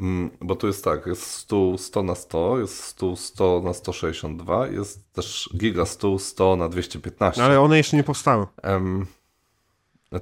[0.00, 4.66] Mm, bo tu jest tak, jest stół 100 na 100, jest stół 100 na 162,
[4.66, 7.40] jest też giga stół 100 na 215.
[7.40, 8.46] No ale one jeszcze nie powstały.
[8.62, 9.06] Um,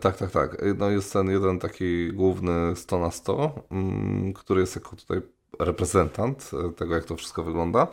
[0.00, 0.56] tak, tak, tak.
[0.78, 5.22] No jest ten jeden taki główny 100 na 100, um, który jest jako tutaj
[5.58, 7.86] reprezentant e, tego, jak to wszystko wygląda.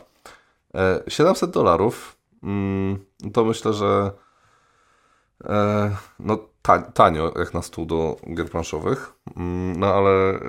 [1.08, 2.98] 700 e, dolarów, um,
[3.32, 4.10] to myślę, że
[5.44, 6.38] e, no
[6.94, 10.40] tanio jak na stół do gier planszowych, mm, no ale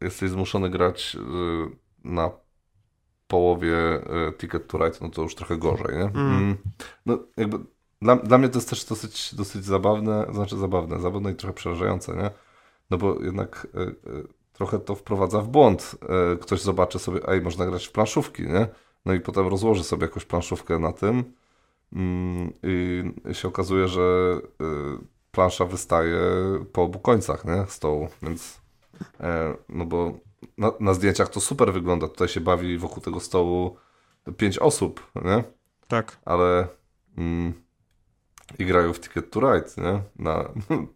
[0.00, 1.16] jesteś zmuszony grać
[2.04, 2.30] na
[3.26, 3.76] połowie
[4.38, 6.04] Ticket to Ride, no to już trochę gorzej, nie?
[6.04, 6.36] Mm.
[6.36, 6.56] mm.
[7.06, 7.58] No jakby
[8.04, 12.16] dla, dla mnie to jest też dosyć, dosyć zabawne, znaczy zabawne, zabawne i trochę przerażające,
[12.16, 12.30] nie?
[12.90, 13.66] No bo jednak
[14.52, 15.96] trochę to wprowadza w błąd.
[16.40, 18.68] Ktoś zobaczy sobie, ej, można grać w planszówki, nie?
[19.04, 21.24] No i potem rozłoży sobie jakąś planszówkę na tym
[21.92, 24.36] mm, i się okazuje, że
[25.34, 26.20] plansza wystaje
[26.72, 27.66] po obu końcach nie?
[27.68, 28.60] stołu, więc
[29.20, 30.12] e, no bo
[30.58, 33.76] na, na, zdjęciach to super wygląda, tutaj się bawi wokół tego stołu
[34.36, 35.44] pięć osób, nie?
[35.88, 36.18] Tak.
[36.24, 36.68] Ale
[37.18, 37.63] mm,
[38.58, 40.02] i grają w Ticket to Ride, nie?
[40.24, 40.48] Na,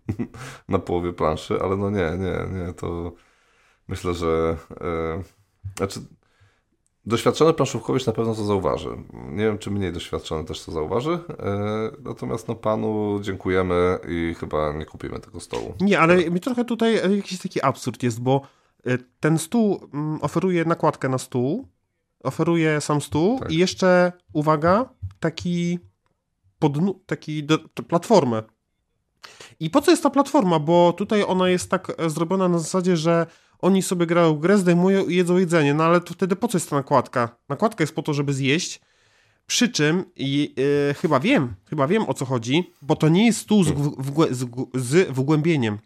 [0.69, 3.13] na połowie planszy, ale no nie, nie, nie, to
[3.89, 5.23] myślę, że e,
[5.77, 6.01] znaczy
[7.09, 8.89] Doświadczony planszówkowicz na pewno to zauważy.
[9.13, 11.11] Nie wiem, czy mniej doświadczony też to zauważy.
[11.13, 15.75] E, natomiast no, panu dziękujemy i chyba nie kupimy tego stołu.
[15.81, 18.43] Nie, ale mi trochę tutaj jakiś taki absurd jest, bo
[18.87, 21.69] e, ten stół mm, oferuje nakładkę na stół,
[22.23, 23.53] oferuje sam stół tak.
[23.53, 24.89] i jeszcze, uwaga,
[25.21, 25.79] taki
[26.59, 27.47] podnu, taki
[27.89, 28.43] platformę.
[29.61, 30.59] I po co jest ta platforma?
[30.59, 33.27] Bo tutaj ona jest tak zrobiona na zasadzie, że
[33.59, 36.59] oni sobie grają w grę, zdejmują i jedzą jedzenie, no ale to wtedy po co
[36.59, 37.37] jest ta nakładka?
[37.49, 38.81] Nakładka jest po to, żeby zjeść,
[39.47, 43.39] przy czym i, yy, chyba wiem, chyba wiem o co chodzi, bo to nie jest
[43.39, 45.79] stół z, w, z, z wgłębieniem.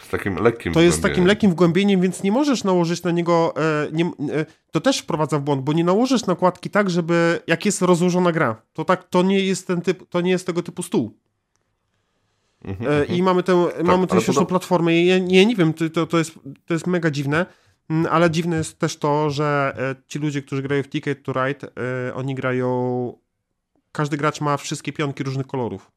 [0.00, 3.54] Z takim lekkim To jest takim lekkim wgłębieniem, więc nie możesz nałożyć na niego.
[3.56, 7.40] E, nie, e, to też wprowadza w błąd, bo nie nałożysz nakładki tak, żeby.
[7.46, 8.62] Jak jest rozłożona gra.
[8.72, 11.18] To tak, to nie jest ten typ, to nie jest tego typu stół.
[12.64, 13.24] Mhm, e, I mhm.
[13.24, 15.02] mamy tę, tak, mamy tę śmieszną platformę.
[15.02, 16.32] Ja, ja nie wiem, to, to, jest,
[16.66, 17.46] to jest mega dziwne,
[17.90, 19.76] mm, ale dziwne jest też to, że
[20.08, 21.68] ci ludzie, którzy grają w Ticket to Ride,
[22.14, 23.18] oni grają.
[23.92, 25.90] Każdy gracz ma wszystkie pionki różnych kolorów.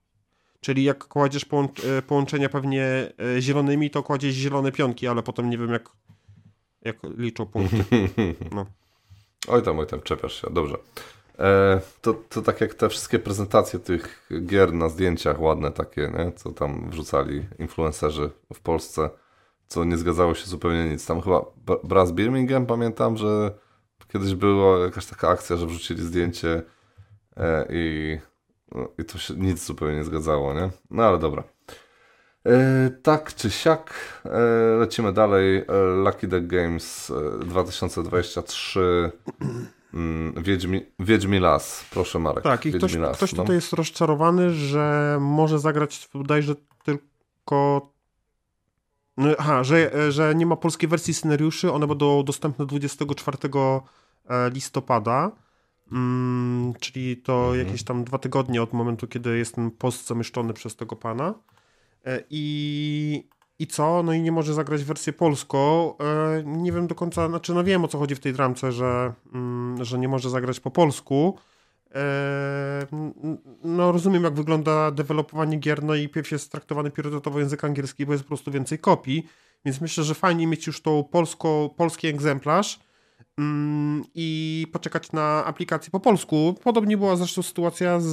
[0.66, 1.46] Czyli jak kładziesz
[2.08, 5.90] połączenia pewnie zielonymi, to kładziesz zielone pionki, ale potem nie wiem jak,
[6.82, 7.84] jak liczą punkty.
[8.52, 8.66] No.
[9.48, 10.48] Oj tam, oj tam, czepiasz się.
[10.52, 10.78] Dobrze.
[11.40, 16.32] E, to, to tak jak te wszystkie prezentacje tych gier na zdjęciach ładne takie, nie?
[16.32, 19.10] co tam wrzucali influencerzy w Polsce,
[19.68, 21.06] co nie zgadzało się zupełnie nic.
[21.06, 21.46] Tam chyba
[21.84, 23.52] Brass Birmingham pamiętam, że
[24.08, 26.62] kiedyś była jakaś taka akcja, że wrzucili zdjęcie
[27.38, 28.18] e, i,
[28.72, 30.70] no, i to się nic zupełnie nie zgadzało, nie?
[30.92, 31.44] No ale dobra.
[32.46, 33.94] E, tak czy siak,
[34.26, 34.40] e,
[34.80, 35.58] lecimy dalej.
[35.58, 35.64] E,
[36.04, 37.12] Lucky Duck Games
[37.42, 39.12] 2023
[39.96, 42.44] Mm, Wiedźmi, Wiedźmi Las, proszę Marek.
[42.44, 43.44] Tak, i Wiedźmi ktoś, Las, ktoś no.
[43.44, 47.82] tutaj jest rozczarowany, że może zagrać bodajże tylko
[49.18, 53.38] no, Aha, że, że nie ma polskiej wersji scenariuszy, one będą dostępne 24
[54.30, 55.32] e, listopada,
[55.92, 57.68] mm, czyli to mhm.
[57.68, 61.34] jakieś tam dwa tygodnie od momentu, kiedy jest ten post zamieszczony przez tego pana.
[62.06, 63.30] E, I
[63.60, 64.04] i co?
[64.04, 65.94] No i nie może zagrać wersję polską.
[65.98, 69.14] E, nie wiem do końca, znaczy no wiem o co chodzi w tej dramce, że,
[69.34, 71.38] mm, że nie może zagrać po polsku.
[71.96, 72.88] E,
[73.64, 78.12] no rozumiem jak wygląda dewelopowanie gier, no i pierw jest traktowany priorytetowo język angielski, bo
[78.12, 79.28] jest po prostu więcej kopii,
[79.66, 82.80] więc myślę, że fajnie mieć już tą polsko, polski egzemplarz
[84.16, 86.56] i poczekać na aplikację po polsku.
[86.64, 88.08] Podobnie była zresztą sytuacja z,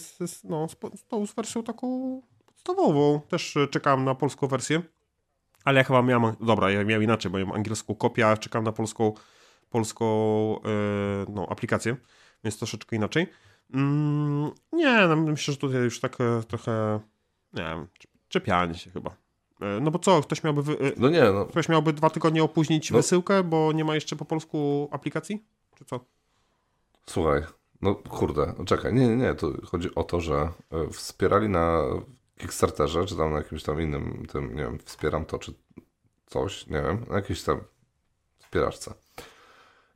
[0.00, 3.20] z, no, z, z, z wersją taką podstawową.
[3.20, 4.82] Też e, czekałem na polską wersję.
[5.64, 8.72] Ale ja chyba miałem, dobra, ja miałem inaczej, bo miałem angielską kopię, a czekam na
[8.72, 9.12] polską,
[9.70, 10.06] polską
[10.54, 11.96] yy, no, aplikację,
[12.44, 13.26] więc troszeczkę inaczej.
[13.74, 17.00] Mm, nie, no, myślę, że tutaj już tak e, trochę,
[17.52, 17.86] nie wiem,
[18.28, 19.27] czepianie się chyba.
[19.80, 20.92] No bo co, ktoś miałby, wy...
[20.96, 21.46] no nie, no.
[21.46, 22.96] ktoś miałby dwa tygodnie opóźnić no.
[22.96, 25.44] wysyłkę, bo nie ma jeszcze po polsku aplikacji?
[25.78, 26.00] Czy co?
[27.06, 27.42] Słuchaj,
[27.82, 30.48] no kurde, czekaj, nie, nie, nie, to chodzi o to, że
[30.92, 31.82] wspierali na
[32.38, 35.54] Kickstarterze, czy tam na jakimś tam innym, tym, nie wiem, wspieram to, czy
[36.26, 37.60] coś, nie wiem, na jakiejś tam
[38.38, 38.94] wspieraczce.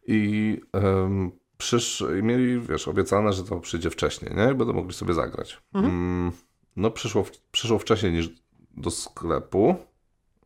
[0.07, 4.55] I um, przysz, mieli, wiesz, obiecane, że to przyjdzie wcześniej, nie?
[4.55, 5.63] Będą mogli sobie zagrać.
[5.75, 5.95] Mhm.
[5.95, 6.33] Mm,
[6.77, 8.42] no przyszło, przyszło wcześniej niż
[8.77, 9.77] do sklepu,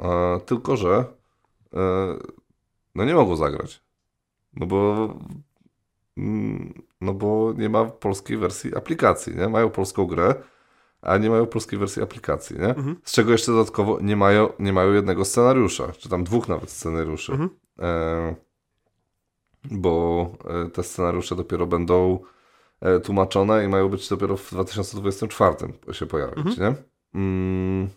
[0.00, 1.04] e, tylko że
[1.74, 2.16] e,
[2.94, 3.82] no nie mogło zagrać.
[4.56, 5.08] No bo
[6.16, 9.48] mm, no bo nie ma polskiej wersji aplikacji, nie?
[9.48, 10.34] Mają polską grę,
[11.02, 12.68] a nie mają polskiej wersji aplikacji, nie?
[12.68, 12.96] Mhm.
[13.04, 17.32] Z czego jeszcze dodatkowo nie mają, nie mają jednego scenariusza, czy tam dwóch nawet scenariuszy.
[17.32, 17.50] Mhm.
[17.78, 18.34] E,
[19.70, 22.18] bo e, te scenariusze dopiero będą
[23.04, 25.56] tłumaczone i mają być dopiero w 2024
[25.92, 26.74] się pojawić, mhm.
[26.74, 26.74] nie?
[27.20, 27.88] Mm.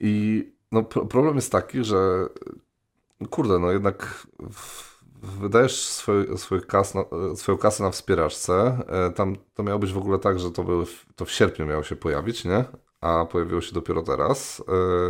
[0.00, 2.26] I no, problem jest taki, że
[3.30, 4.26] kurde, no jednak
[5.22, 8.78] wydajesz swój, swój kas na, swoją kasę na wspieraczce.
[8.88, 10.84] E, tam to miało być w ogóle tak, że to, były,
[11.16, 12.64] to w sierpniu miało się pojawić, nie?
[13.00, 14.62] A pojawiło się dopiero teraz.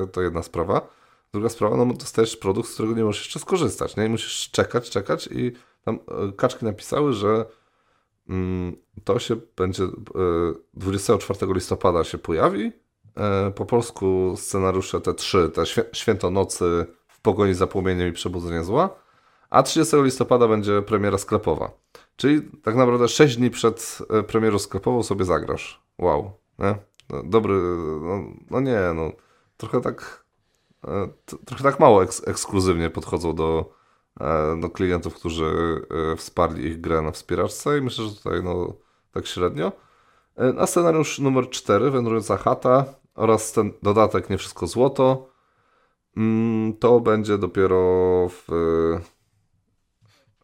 [0.02, 0.88] E, to jedna sprawa.
[1.32, 4.06] Druga sprawa, no dostajesz produkt, z którego nie możesz jeszcze skorzystać, nie?
[4.06, 5.52] I musisz czekać, czekać i
[5.84, 7.46] tam e, kaczki napisały, że
[8.28, 9.84] mm, to się będzie
[10.74, 12.72] 24 listopada się pojawi.
[13.54, 18.90] Po polsku scenariusze te trzy, te Święto Nocy, W pogoni za płomieniem i Przebudzenie zła
[19.50, 21.70] a 30 listopada będzie premiera sklepowa.
[22.16, 25.82] Czyli tak naprawdę 6 dni przed e, premierą sklepową sobie zagrasz.
[25.98, 26.74] Wow, nie?
[27.10, 27.54] No, dobry,
[28.00, 29.12] no, no nie, no
[29.56, 30.24] trochę tak
[30.84, 31.08] e,
[31.44, 33.72] trochę tak mało eks ekskluzywnie podchodzą do,
[34.20, 35.80] e, do klientów, którzy
[36.16, 38.74] wsparli ich grę na wspieraczce i myślę, że tutaj no
[39.12, 39.72] tak średnio.
[40.58, 42.84] A scenariusz numer 4, Wędrująca chata
[43.14, 45.30] oraz ten dodatek Nie Wszystko Złoto
[46.16, 47.78] mm, to będzie dopiero
[48.28, 48.52] w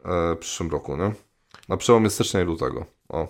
[0.05, 1.11] e, przyszłym roku, nie?
[1.69, 2.85] Na przełomie stycznia i lutego.
[3.09, 3.27] O.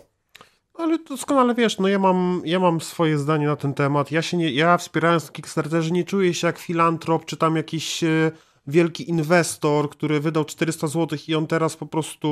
[0.73, 4.11] Ale doskonale wiesz, no ja mam, ja mam swoje zdanie na ten temat.
[4.11, 8.31] Ja się nie, ja wspierając Kickstarterze nie czuję się jak filantrop, czy tam jakiś e,
[8.67, 12.27] wielki inwestor, który wydał 400 zł i on teraz po prostu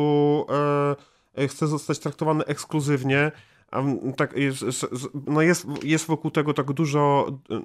[1.36, 3.32] e, e chce zostać traktowany ekskluzywnie.
[4.17, 4.65] Tak, jest,
[5.28, 7.61] no jest, jest wokół tego tak dużo, e,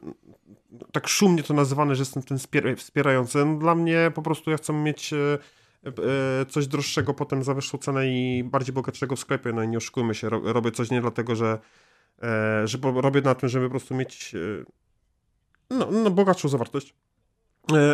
[0.92, 2.38] tak szumnie to nazywane, że jestem ten
[2.76, 3.44] wspierający.
[3.44, 5.38] No dla mnie po prostu ja chcę mieć e,
[5.86, 9.52] E, coś droższego potem za wyższą cenę i bardziej bogatszego w sklepie.
[9.52, 11.58] No i nie oszukujmy się, robię coś nie dlatego, że,
[12.22, 14.64] e, że robię na tym, żeby po prostu mieć e,
[15.70, 16.94] no, no bogatszą zawartość.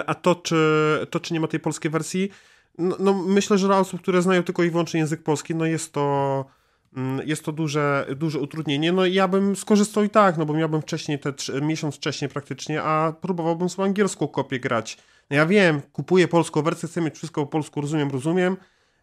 [0.07, 2.31] A to czy, to, czy nie ma tej polskiej wersji,
[2.79, 5.93] no, no, myślę, że dla osób, które znają tylko i wyłącznie język polski, no jest
[5.93, 6.45] to
[7.25, 8.93] jest to duże, duże utrudnienie.
[8.93, 11.33] No ja bym skorzystał i tak, no bo miałbym wcześniej, te
[11.63, 14.99] miesiąc wcześniej praktycznie, a próbowałbym sobie angielską kopię grać
[15.31, 18.57] no ja wiem, kupuję polską wersję, chcę mieć wszystko po polsku, rozumiem, rozumiem.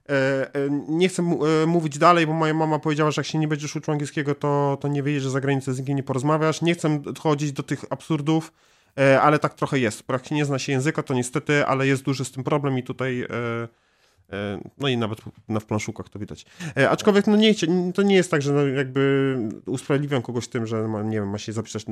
[0.09, 0.13] E,
[0.55, 1.23] e, nie chcę
[1.63, 4.77] e, mówić dalej, bo moja mama powiedziała, że jak się nie będziesz uczył angielskiego, to,
[4.81, 6.61] to nie wyjedziesz za granicę, z nikim nie porozmawiasz.
[6.61, 8.53] Nie chcę chodzić do tych absurdów,
[9.21, 10.03] ale tak trochę jest.
[10.09, 12.83] Jak się nie zna się języka, to niestety, ale jest duży z tym problem i
[12.83, 13.27] tutaj
[14.77, 15.19] no i nawet
[15.49, 16.45] na planszukach to widać.
[16.89, 17.53] Aczkolwiek no nie,
[17.93, 21.37] to nie jest tak, że no jakby usprawiedliwiam kogoś tym, że ma, nie wiem, ma
[21.37, 21.85] się zapisać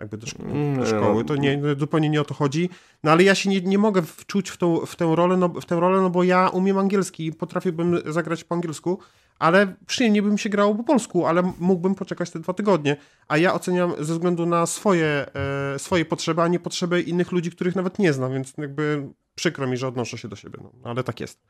[0.00, 1.24] jakby do, szko mm, do szkoły.
[1.24, 2.70] To nie, zupełnie nie o to chodzi.
[3.02, 5.64] No ale ja się nie, nie mogę wczuć w, tą, w, tę rolę, no, w
[5.64, 8.98] tę rolę, no bo ja umiem angielski i potrafiłbym zagrać po angielsku,
[9.38, 12.96] ale przyjemnie bym się grało po polsku, ale mógłbym poczekać te dwa tygodnie.
[13.28, 15.26] A ja oceniam ze względu na swoje,
[15.74, 19.66] e, swoje potrzeby, a nie potrzeby innych ludzi, których nawet nie znam, więc jakby przykro
[19.66, 21.40] mi, że odnoszę się do siebie, no, ale tak jest.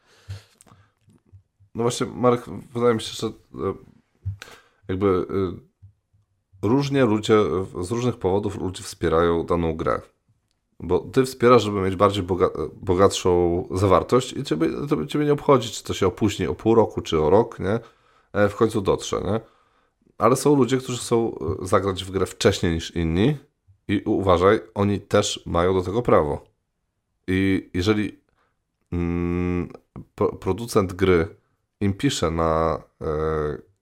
[1.74, 3.74] No właśnie, Marek, wydaje mi się, że e,
[4.88, 5.26] jakby
[6.62, 7.34] e, różnie ludzie,
[7.80, 10.00] z różnych powodów ludzie wspierają daną grę.
[10.80, 15.70] Bo ty wspierasz, żeby mieć bardziej boga bogatszą zawartość i ciebie, to ciebie nie obchodzi,
[15.70, 17.80] czy to się opóźni o pół roku, czy o rok, nie?
[18.32, 19.40] E, w końcu dotrze, nie?
[20.18, 23.36] Ale są ludzie, którzy chcą e, zagrać w grę wcześniej niż inni
[23.88, 26.55] i uważaj, oni też mają do tego prawo.
[27.26, 28.20] I jeżeli
[28.92, 29.68] mm,
[30.40, 31.36] producent gry
[31.80, 33.06] im pisze na e,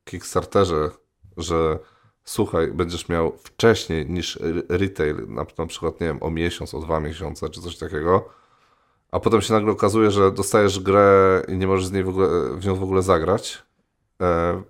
[0.04, 0.90] Kickstarterze,
[1.36, 1.78] że
[2.24, 4.38] słuchaj, będziesz miał wcześniej niż
[4.68, 8.28] retail, na, przykład, nie wiem, o miesiąc, o dwa miesiące, czy coś takiego,
[9.12, 12.28] a potem się nagle okazuje, że dostajesz grę i nie możesz z niej w, ogóle,
[12.58, 13.62] w nią w ogóle zagrać,
[14.22, 14.62] e,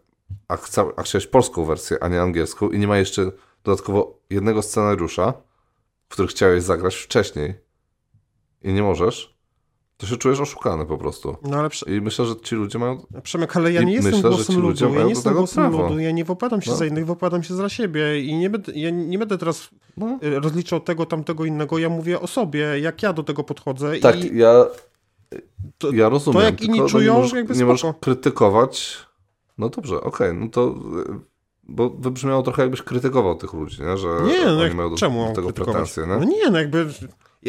[0.48, 3.30] a, chca, a chciałeś polską wersję, a nie angielską i nie ma jeszcze
[3.64, 5.32] dodatkowo jednego scenariusza,
[6.08, 7.63] w którym chciałeś zagrać wcześniej
[8.64, 9.34] i nie możesz,
[9.96, 11.36] to się czujesz oszukany po prostu.
[11.42, 13.06] No, ale I myślę, że ci ludzie mają...
[13.22, 15.88] Przemek, ale ja nie jestem myślę, głosem ludu, ja nie jestem głosem prawo.
[15.88, 16.76] ludu, ja nie wypowiadam się no.
[16.76, 20.18] za innych, wypowiadam się za siebie i nie będę, ja nie będę teraz no.
[20.22, 24.38] rozliczał tego, tamtego, innego, ja mówię o sobie, jak ja do tego podchodzę tak, i...
[24.38, 24.66] ja,
[25.92, 26.40] ja rozumiem.
[26.40, 28.98] To jak inni czują, no nie możesz, jakby nie możesz krytykować,
[29.58, 30.74] no dobrze, okej, okay, no to
[31.68, 33.96] bo wybrzmiało trochę jakbyś krytykował tych ludzi, nie?
[33.96, 36.06] że nie, no oni mają do, czemu do tego pretensje.
[36.06, 36.16] Nie?
[36.16, 36.86] No nie, no jakby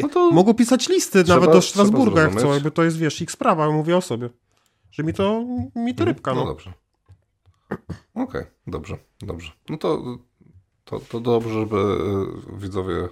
[0.02, 3.30] no to mogą pisać listy nawet do Strasburga, jak chcą, jakby to jest, wiesz, ich
[3.30, 4.30] sprawa, mówię o sobie.
[4.90, 5.44] Że mi to,
[5.74, 6.08] mi to mhm.
[6.08, 6.40] rybka, no.
[6.40, 6.72] No dobrze.
[8.14, 9.52] Okej, okay, dobrze, dobrze.
[9.68, 10.02] No to,
[10.84, 13.08] to, to dobrze, żeby e, widzowie e,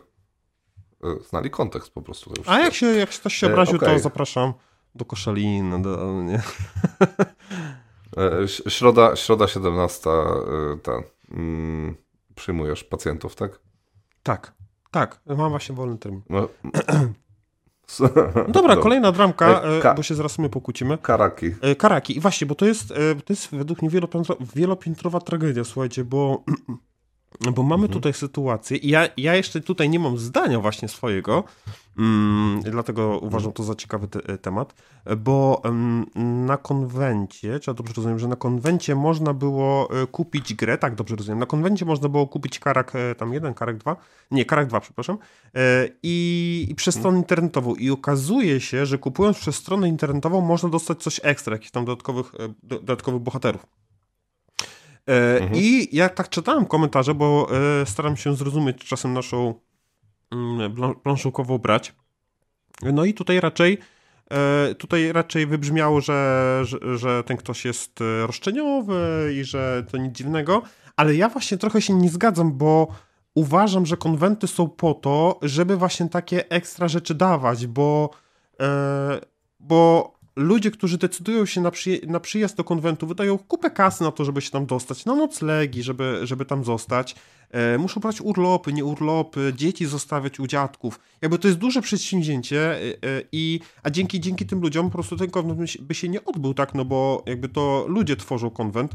[1.29, 2.33] znali kontekst po prostu.
[2.47, 3.95] A jak się, jak ktoś się obraził, okay.
[3.95, 4.53] to zapraszam
[4.95, 5.83] do Koszalin.
[5.83, 6.43] Do, nie.
[8.69, 10.11] Środa, środa 17,
[10.83, 11.97] ten, mm,
[12.35, 13.61] przyjmujesz pacjentów, tak?
[14.23, 14.53] Tak,
[14.95, 15.21] tak.
[15.27, 16.23] Mam właśnie wolny termin.
[16.31, 16.49] No.
[18.49, 20.99] Dobra, kolejna dramka, e, Ka bo się zaraz my pokłócimy.
[20.99, 21.47] Karaki.
[21.61, 22.17] E, Karaki.
[22.17, 22.89] I właśnie, bo to jest,
[23.25, 23.91] to jest według mnie
[24.55, 26.45] wielopiętrowa tragedia, słuchajcie, bo
[27.55, 27.93] bo mamy mhm.
[27.93, 31.45] tutaj sytuację i ja, ja jeszcze tutaj nie mam zdania właśnie swojego,
[31.99, 34.75] mm, dlatego uważam to za ciekawy te, e, temat,
[35.17, 36.07] bo mm,
[36.47, 40.95] na konwencie, czy ja dobrze rozumiem, że na konwencie można było e, kupić grę, tak
[40.95, 43.97] dobrze rozumiem, na konwencie można było kupić karak e, tam jeden, karak dwa,
[44.31, 45.19] nie, karak dwa, przepraszam,
[46.03, 51.03] i, i przez stronę internetową i okazuje się, że kupując przez stronę internetową można dostać
[51.03, 52.33] coś ekstra, jakichś tam dodatkowych,
[52.63, 53.67] dodatkowych bohaterów.
[55.07, 55.53] Mhm.
[55.55, 57.49] I ja tak czytałem komentarze, bo
[57.85, 59.55] staram się zrozumieć czasem naszą
[60.35, 61.95] mm, planszówkową brać.
[62.83, 63.79] No i tutaj raczej
[64.31, 70.17] e, tutaj raczej wybrzmiało, że, że, że, ten ktoś jest roszczeniowy i że to nic
[70.17, 70.63] dziwnego,
[70.97, 72.89] ale ja właśnie trochę się nie zgadzam, bo
[73.35, 78.11] uważam, że konwenty są po to, żeby właśnie takie ekstra rzeczy dawać, bo
[79.61, 81.71] bo ludzie, którzy decydują się na,
[82.07, 85.83] na, przyjazd do konwentu, wydają kupę kasy na to, żeby się tam dostać, na noclegi,
[85.83, 87.17] żeby, żeby tam zostać.
[87.51, 91.01] E, muszą brać urlopy, nie urlopy, dzieci zostawiać u dziadków.
[91.23, 95.17] Jakby to jest duże przedsięwzięcie, e, e, i, a dzięki, dzięki tym ludziom po prostu
[95.17, 98.93] ten konwent by się nie odbył, tak, no bo jakby to ludzie tworzą konwent.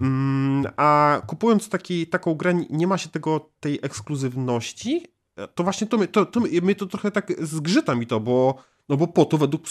[0.00, 5.06] Mm, a kupując taki, taką grę, nie ma się tego, tej ekskluzywności,
[5.36, 8.58] e, to właśnie to, to, to, mnie to trochę tak zgrzyta mi to, bo
[8.88, 9.62] no bo po to według,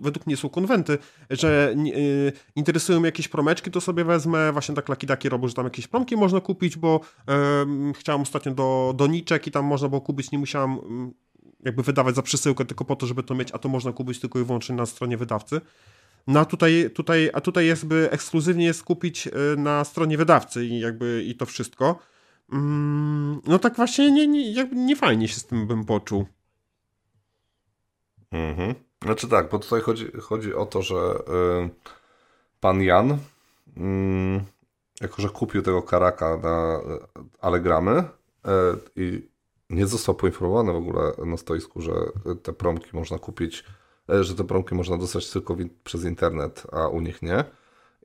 [0.00, 0.98] według mnie są konwenty,
[1.30, 5.54] że yy, interesują mnie jakieś promeczki, to sobie wezmę, właśnie tak Lucky Ducky robią, że
[5.54, 10.00] tam jakieś promki można kupić, bo yy, chciałem ostatnio do doniczek i tam można było
[10.00, 11.26] kupić, nie musiałem yy,
[11.64, 14.38] jakby wydawać za przesyłkę tylko po to, żeby to mieć, a to można kupić tylko
[14.38, 15.60] i wyłącznie na stronie wydawcy.
[16.26, 20.66] No a tutaj, tutaj, a tutaj jest by ekskluzywnie jest kupić y, na stronie wydawcy
[20.66, 21.98] i jakby i to wszystko.
[22.52, 26.26] Mm, no tak właśnie nie, nie, jakby nie fajnie się z tym bym poczuł.
[28.36, 28.74] Mhm.
[29.04, 31.70] Znaczy tak, bo tutaj chodzi, chodzi o to, że y,
[32.60, 33.18] pan Jan, y,
[35.00, 36.80] jako że kupił tego karaka na
[37.40, 38.02] Allegramy y,
[38.96, 39.28] i
[39.70, 41.92] nie został poinformowany w ogóle na stoisku, że
[42.42, 43.64] te promki można kupić,
[44.14, 47.44] y, że te promki można dostać tylko przez internet, a u nich nie.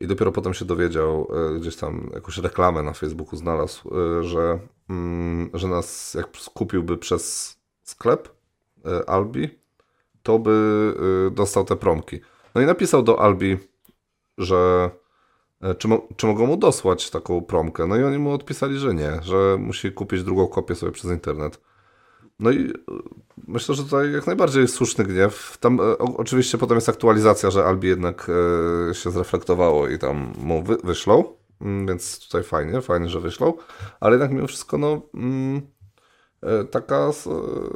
[0.02, 4.60] I dopiero potem się dowiedział, y, gdzieś tam jakąś reklamę na Facebooku znalazł, y, że,
[4.90, 8.30] mm, że nas jak kupiłby przez sklep
[9.08, 9.61] Albi,
[10.24, 10.52] to by
[11.28, 12.20] y, dostał te promki.
[12.56, 13.58] No i napisał do Albi,
[14.38, 14.90] że
[15.62, 17.88] e, czy, mo czy mogą mu dosłać taką promkę.
[17.88, 21.62] No i oni mu odpisali, że nie, że musi kupić drugą kopię sobie przez internet.
[22.40, 22.74] No i y,
[23.48, 25.58] myślę, że tutaj jak najbardziej słuszny gniew.
[25.60, 28.32] Tam e, oczywiście potem jest aktualizacja, że Albi jednak
[28.90, 31.24] e, się zreflektowało i tam mu wy wyślą,
[31.62, 33.54] mm, więc tutaj fajnie, fajnie, że wyślą,
[34.00, 35.02] ale jednak mimo wszystko no...
[35.14, 35.62] Mm,
[36.72, 37.12] taka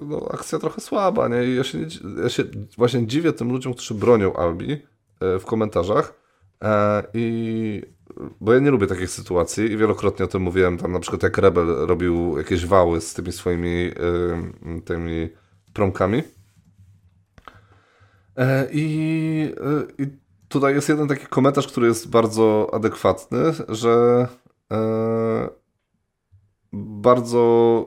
[0.01, 1.45] no, akcja trochę słaba, nie?
[1.45, 1.77] I ja się,
[2.23, 2.43] ja się
[2.77, 6.13] właśnie dziwię tym ludziom, którzy bronią Albi e, w komentarzach
[6.63, 7.95] e, i
[8.41, 11.37] bo ja nie lubię takich sytuacji i wielokrotnie o tym mówiłem, tam na przykład jak
[11.37, 13.91] Rebel robił jakieś wały z tymi swoimi
[14.85, 15.29] tymi
[15.73, 16.23] promkami
[18.71, 19.53] i,
[19.97, 20.07] i
[20.47, 23.39] tutaj jest jeden taki komentarz, który jest bardzo adekwatny,
[23.69, 24.27] że
[26.75, 27.85] bardzo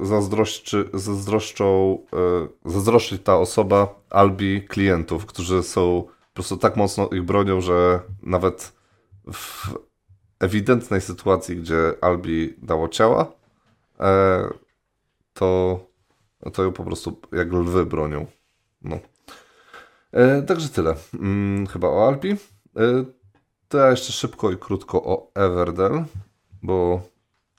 [0.00, 1.98] y, zazdroszczy, zazdroszczą,
[2.64, 8.00] y, zazdroszczy ta osoba Albi klientów, którzy są po prostu tak mocno ich bronią, że
[8.22, 8.72] nawet
[9.32, 9.74] w
[10.40, 13.32] ewidentnej sytuacji, gdzie Albi dało ciała,
[14.00, 14.48] e,
[15.32, 15.80] to,
[16.52, 18.26] to ją po prostu jak lwy bronią.
[18.82, 18.98] No.
[20.12, 20.94] E, także tyle.
[21.12, 22.30] Hmm, chyba o Albi.
[22.76, 23.04] E,
[23.68, 26.04] to ja jeszcze szybko i krótko o Everdell,
[26.62, 27.02] bo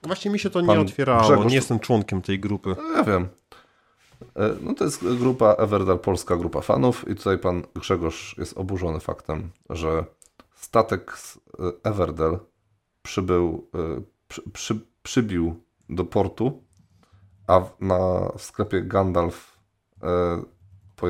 [0.03, 1.47] Właśnie mi się to nie otwierało, Grzegorz...
[1.47, 2.75] nie jestem członkiem tej grupy.
[2.77, 3.27] No, ja wiem.
[4.35, 8.99] E, no to jest grupa Everdal, polska grupa fanów i tutaj pan Grzegorz jest oburzony
[8.99, 10.05] faktem, że
[10.55, 11.39] statek z e,
[11.83, 12.39] Everdell
[13.01, 16.63] przybył, e, przy, przy, przybił do portu,
[17.47, 19.51] a na w sklepie Gandalf
[20.95, 21.07] po,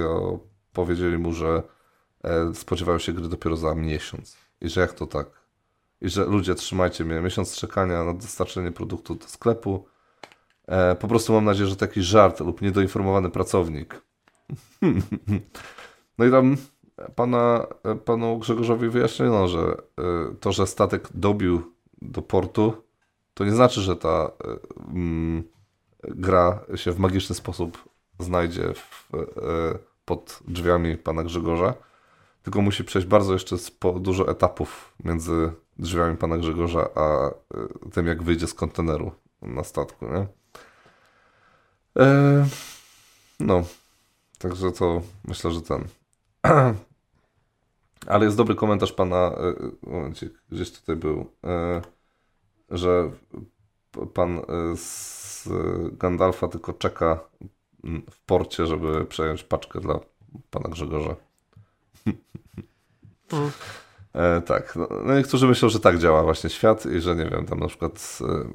[0.74, 1.64] powiedzieli mu, że
[2.54, 4.38] spodziewają się gry dopiero za miesiąc.
[4.62, 5.41] I że jak to tak?
[6.02, 9.86] I że ludzie trzymajcie mnie, miesiąc czekania na dostarczenie produktu do sklepu.
[10.68, 14.02] E, po prostu mam nadzieję, że taki żart lub niedoinformowany pracownik.
[16.18, 16.58] no i tam
[17.16, 17.68] pana,
[18.06, 19.76] panu Grzegorzowi wyjaśniono, że e,
[20.40, 22.74] to, że statek dobił do portu,
[23.34, 24.32] to nie znaczy, że ta
[24.88, 25.44] mm,
[26.04, 27.90] gra się w magiczny sposób
[28.20, 29.20] znajdzie w, e,
[30.06, 31.74] pod drzwiami pana Grzegorza,
[32.44, 33.56] tylko musi przejść bardzo jeszcze
[34.00, 37.32] dużo etapów między drzwiami pana Grzegorza a e,
[37.94, 39.12] tym, jak wyjdzie z konteneru
[39.42, 40.06] na statku.
[40.06, 40.28] Nie?
[42.04, 42.48] E,
[43.40, 43.64] no,
[44.38, 45.88] także to myślę, że ten.
[48.08, 49.32] Ale jest dobry komentarz pana,
[49.82, 51.32] momencie, gdzieś tutaj był,
[52.70, 53.12] że
[54.14, 54.42] pan
[54.76, 55.48] z
[55.92, 57.20] Gandalfa tylko czeka
[58.12, 60.00] w porcie, żeby przejąć paczkę dla
[60.50, 61.16] pana Grzegorza.
[63.34, 63.52] Mm.
[64.14, 64.76] E, tak.
[64.76, 67.68] No, no, niektórzy myślą, że tak działa właśnie świat i że nie wiem, tam na
[67.68, 68.50] przykład e,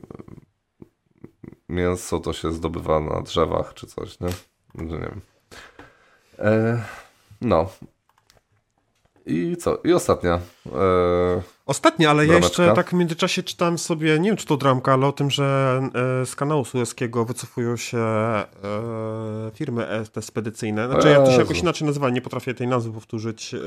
[1.68, 4.28] mięso to się zdobywa na drzewach czy coś, nie?
[4.74, 5.20] Że nie wiem.
[6.38, 6.82] E,
[7.40, 7.70] no,
[9.26, 9.78] i co?
[9.84, 10.40] I ostatnia.
[10.66, 11.56] E...
[11.66, 15.06] Ostatnia, ale ja jeszcze tak w międzyczasie czytałem sobie, nie wiem czy to dramka, ale
[15.06, 15.80] o tym, że
[16.22, 18.46] e, z kanału sueskiego wycofują się e,
[19.54, 20.88] firmy te spedycyjne.
[20.88, 23.58] Znaczy ja to się jakoś inaczej nazywa, nie potrafię tej nazwy powtórzyć e,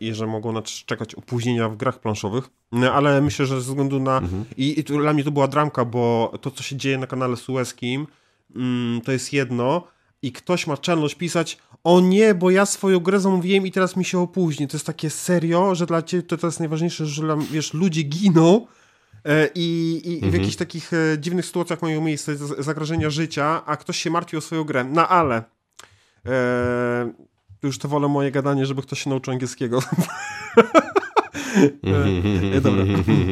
[0.00, 4.18] i że mogą czekać opóźnienia w grach planszowych, no, ale myślę, że ze względu na...
[4.18, 4.44] Mhm.
[4.56, 8.06] I, I dla mnie to była dramka, bo to co się dzieje na kanale sueskim
[8.56, 9.86] mm, to jest jedno,
[10.22, 14.04] i ktoś ma czelność pisać, o nie, bo ja swoją grę zamówiłem i teraz mi
[14.04, 14.68] się opóźni.
[14.68, 18.66] To jest takie serio, że dla ciebie to, to jest najważniejsze, że wiesz, ludzie giną
[19.24, 20.32] e, i, i, mhm.
[20.32, 24.40] w jakichś takich e, dziwnych sytuacjach mają miejsce zagrożenia życia, a ktoś się martwi o
[24.40, 24.84] swoją grę.
[24.84, 25.42] No ale
[26.26, 27.12] e,
[27.62, 29.82] już to wolę moje gadanie, żeby ktoś się nauczył angielskiego.
[32.54, 32.84] e, dobra.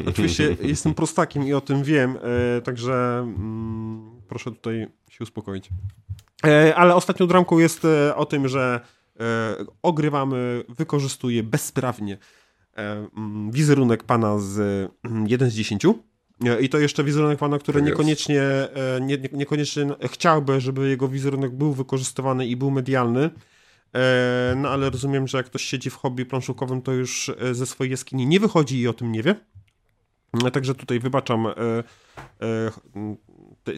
[0.07, 2.19] Oczywiście jestem prostakiem i o tym wiem,
[2.57, 5.71] e, także mm, proszę tutaj się uspokoić.
[6.47, 8.81] E, ale ostatnią dramką jest e, o tym, że
[9.21, 12.19] e, ogrywamy, wykorzystuje bezprawnie
[12.77, 14.59] mm, wizerunek pana z
[15.27, 15.83] 1 mm, z 10.
[16.61, 18.43] I to jeszcze wizerunek pana, który tak niekoniecznie,
[19.01, 23.31] nie, niekoniecznie chciałby, żeby jego wizerunek był wykorzystywany i był medialny.
[24.57, 28.27] No ale rozumiem, że jak ktoś siedzi w hobby planszówkowym, to już ze swojej jaskini
[28.27, 29.35] nie wychodzi i o tym nie wie.
[30.53, 31.47] Także tutaj wybaczam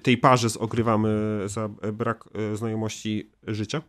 [0.03, 3.83] tej parze ogrywamy za brak e, znajomości życia.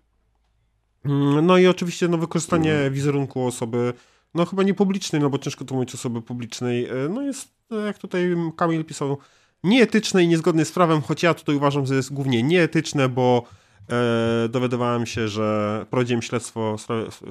[1.06, 2.94] Mm, no i oczywiście no, wykorzystanie mhm.
[2.94, 3.94] wizerunku osoby,
[4.34, 7.76] no chyba nie publicznej, no bo ciężko to mówić osoby publicznej, e, no jest, e,
[7.76, 9.18] jak tutaj Kamil pisał,
[9.64, 13.44] nieetyczne i niezgodne z prawem, choć ja tutaj uważam, że jest głównie nieetyczne, bo
[13.90, 16.76] e, dowiadywałem się, że prowadziłem śledztwo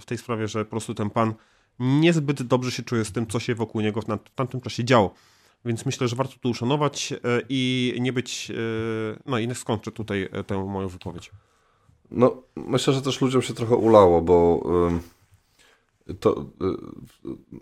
[0.00, 1.34] w tej sprawie, że po prostu ten pan
[1.78, 5.14] niezbyt dobrze się czuje z tym, co się wokół niego w tamtym czasie działo.
[5.64, 8.50] Więc myślę, że warto to uszanować e, i nie być.
[8.50, 8.54] E,
[9.26, 11.30] no i skończę tutaj e, tę moją wypowiedź.
[12.10, 14.62] No, myślę, że też ludziom się trochę ulało, bo
[16.20, 16.44] to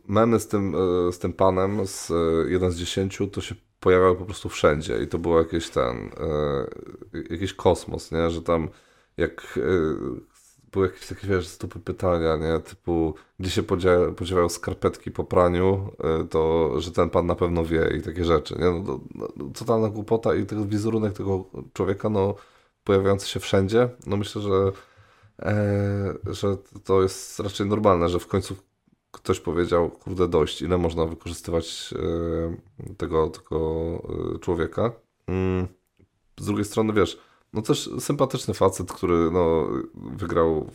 [0.06, 0.74] memy z tym,
[1.12, 2.12] z tym panem, z
[2.48, 6.10] 1 z 10, to się pojawiały po prostu wszędzie i to było jakieś ten,
[7.30, 8.30] jakiś kosmos, nie?
[8.30, 8.68] Że tam
[9.16, 9.58] jak
[10.72, 12.60] były jakieś takie, wiesz, stupy pytania, nie?
[12.60, 13.62] Typu, gdzie się
[14.16, 15.92] podziewają, skarpetki po praniu,
[16.24, 18.70] y, to, że ten pan na pewno wie i takie rzeczy, nie?
[18.70, 22.34] No, to, no, totalna głupota i ten wizerunek tego człowieka, no,
[22.84, 24.72] pojawiający się wszędzie, no myślę, że,
[25.42, 28.56] e, że to jest raczej normalne, że w końcu
[29.10, 33.58] ktoś powiedział, kurde, dość, ile można wykorzystywać e, tego, tego
[34.34, 34.92] e, człowieka.
[35.26, 35.66] Mm.
[36.40, 37.18] Z drugiej strony, wiesz,
[37.52, 40.70] no też sympatyczny facet, który no, wygrał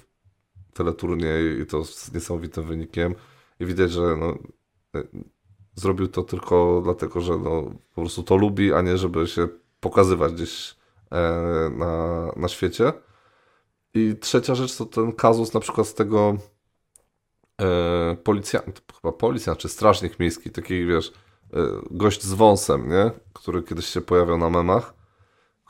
[0.73, 3.15] teleturniej i to z niesamowitym wynikiem.
[3.59, 4.37] I widać, że no,
[4.95, 5.03] e,
[5.75, 7.63] zrobił to tylko dlatego, że no,
[7.95, 9.47] po prostu to lubi, a nie żeby się
[9.79, 10.75] pokazywać gdzieś
[11.11, 11.21] e,
[11.69, 12.93] na, na świecie.
[13.93, 16.37] I trzecia rzecz to ten kazus na przykład z tego
[17.61, 21.13] e, policjant, chyba policjant czy strażnik miejski, taki wiesz,
[21.53, 23.11] e, gość z wąsem, nie?
[23.33, 24.94] który kiedyś się pojawiał na memach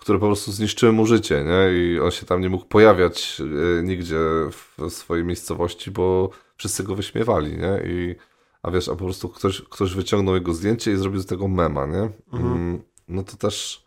[0.05, 1.79] które po prostu zniszczyły mu życie, nie?
[1.79, 3.41] I on się tam nie mógł pojawiać
[3.79, 4.17] e, nigdzie
[4.51, 7.81] w swojej miejscowości, bo wszyscy go wyśmiewali, nie?
[7.85, 8.15] I,
[8.63, 11.85] a wiesz, a po prostu ktoś, ktoś wyciągnął jego zdjęcie i zrobił z tego mema,
[11.85, 12.09] nie?
[12.33, 12.53] Mhm.
[12.53, 13.85] Mm, no to też,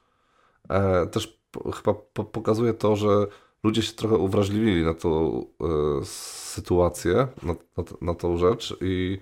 [0.69, 1.41] e, też
[1.75, 3.27] chyba po, pokazuje to, że
[3.63, 9.19] ludzie się trochę uwrażliwili na tą e, sytuację, na, na, na tą rzecz i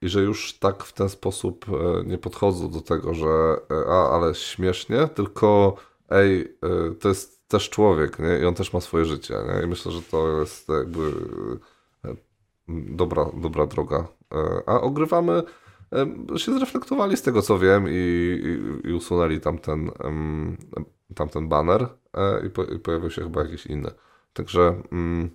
[0.00, 3.26] i że już tak w ten sposób e, nie podchodzą do tego, że
[3.70, 5.76] e, a, ale śmiesznie, tylko
[6.10, 8.38] ej, e, to jest też człowiek, nie?
[8.42, 9.64] I on też ma swoje życie, nie?
[9.64, 11.12] I myślę, że to jest jakby
[12.68, 14.08] dobra, dobra droga.
[14.66, 15.42] A ogrywamy
[16.36, 20.56] się zreflektowali z tego, co wiem i, i, i usunęli tamten, um,
[21.14, 23.90] tamten banner e, i, po, i, pojawił się chyba jakiś inny.
[24.32, 25.30] Także mm, mm,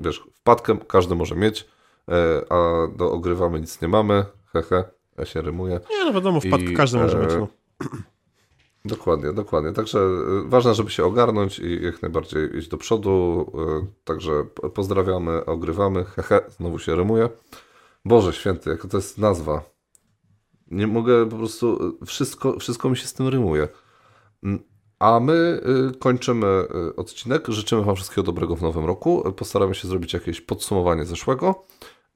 [0.00, 1.68] wiesz, wpadkę każdy może mieć,
[2.08, 4.84] e, a do ogrywamy nic nie mamy, hehe,
[5.18, 5.80] ja się rymuję.
[5.90, 7.30] Nie, no wiadomo, wpadkę I, każdy może mieć.
[7.38, 7.48] No.
[8.84, 9.72] Dokładnie, dokładnie.
[9.72, 13.46] Także e, ważne, żeby się ogarnąć i jak najbardziej iść do przodu.
[14.04, 17.28] Także pozdrawiamy, ogrywamy, hehe, znowu się rymuje.
[18.04, 19.62] Boże święty, jaka to jest nazwa.
[20.70, 23.68] Nie mogę po prostu, wszystko, wszystko mi się z tym rymuje.
[24.98, 25.60] A my
[25.92, 27.48] y, kończymy y, odcinek.
[27.48, 29.32] Życzymy Wam wszystkiego dobrego w nowym roku.
[29.36, 31.64] Postaramy się zrobić jakieś podsumowanie zeszłego.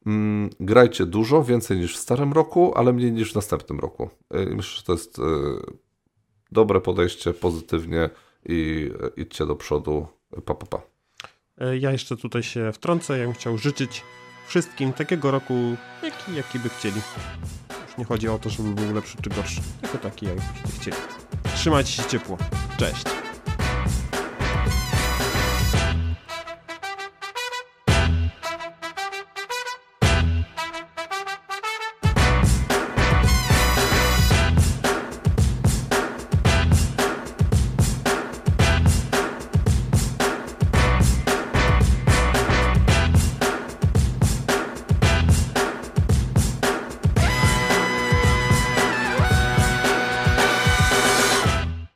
[0.07, 4.11] Mm, grajcie dużo, więcej niż w starym roku, ale mniej niż w następnym roku.
[4.35, 5.21] Y, myślę, że to jest
[6.53, 8.11] dobre podejście, pozytywnie
[8.47, 10.07] i idźcie do przodu.
[10.45, 10.83] Pa, pa, pa.
[11.59, 13.19] E, ja jeszcze tutaj się wtrącę.
[13.19, 14.03] Ja bym chciał życzyć
[14.47, 15.55] wszystkim takiego roku,
[16.03, 17.01] jaki, jaki by chcieli.
[17.89, 21.22] Już nie chodzi o to, żeby był lepszy czy gorszy, tylko taki, jakbyście chcieli.
[21.57, 22.37] Trzymajcie się ciepło.
[22.79, 23.05] Cześć.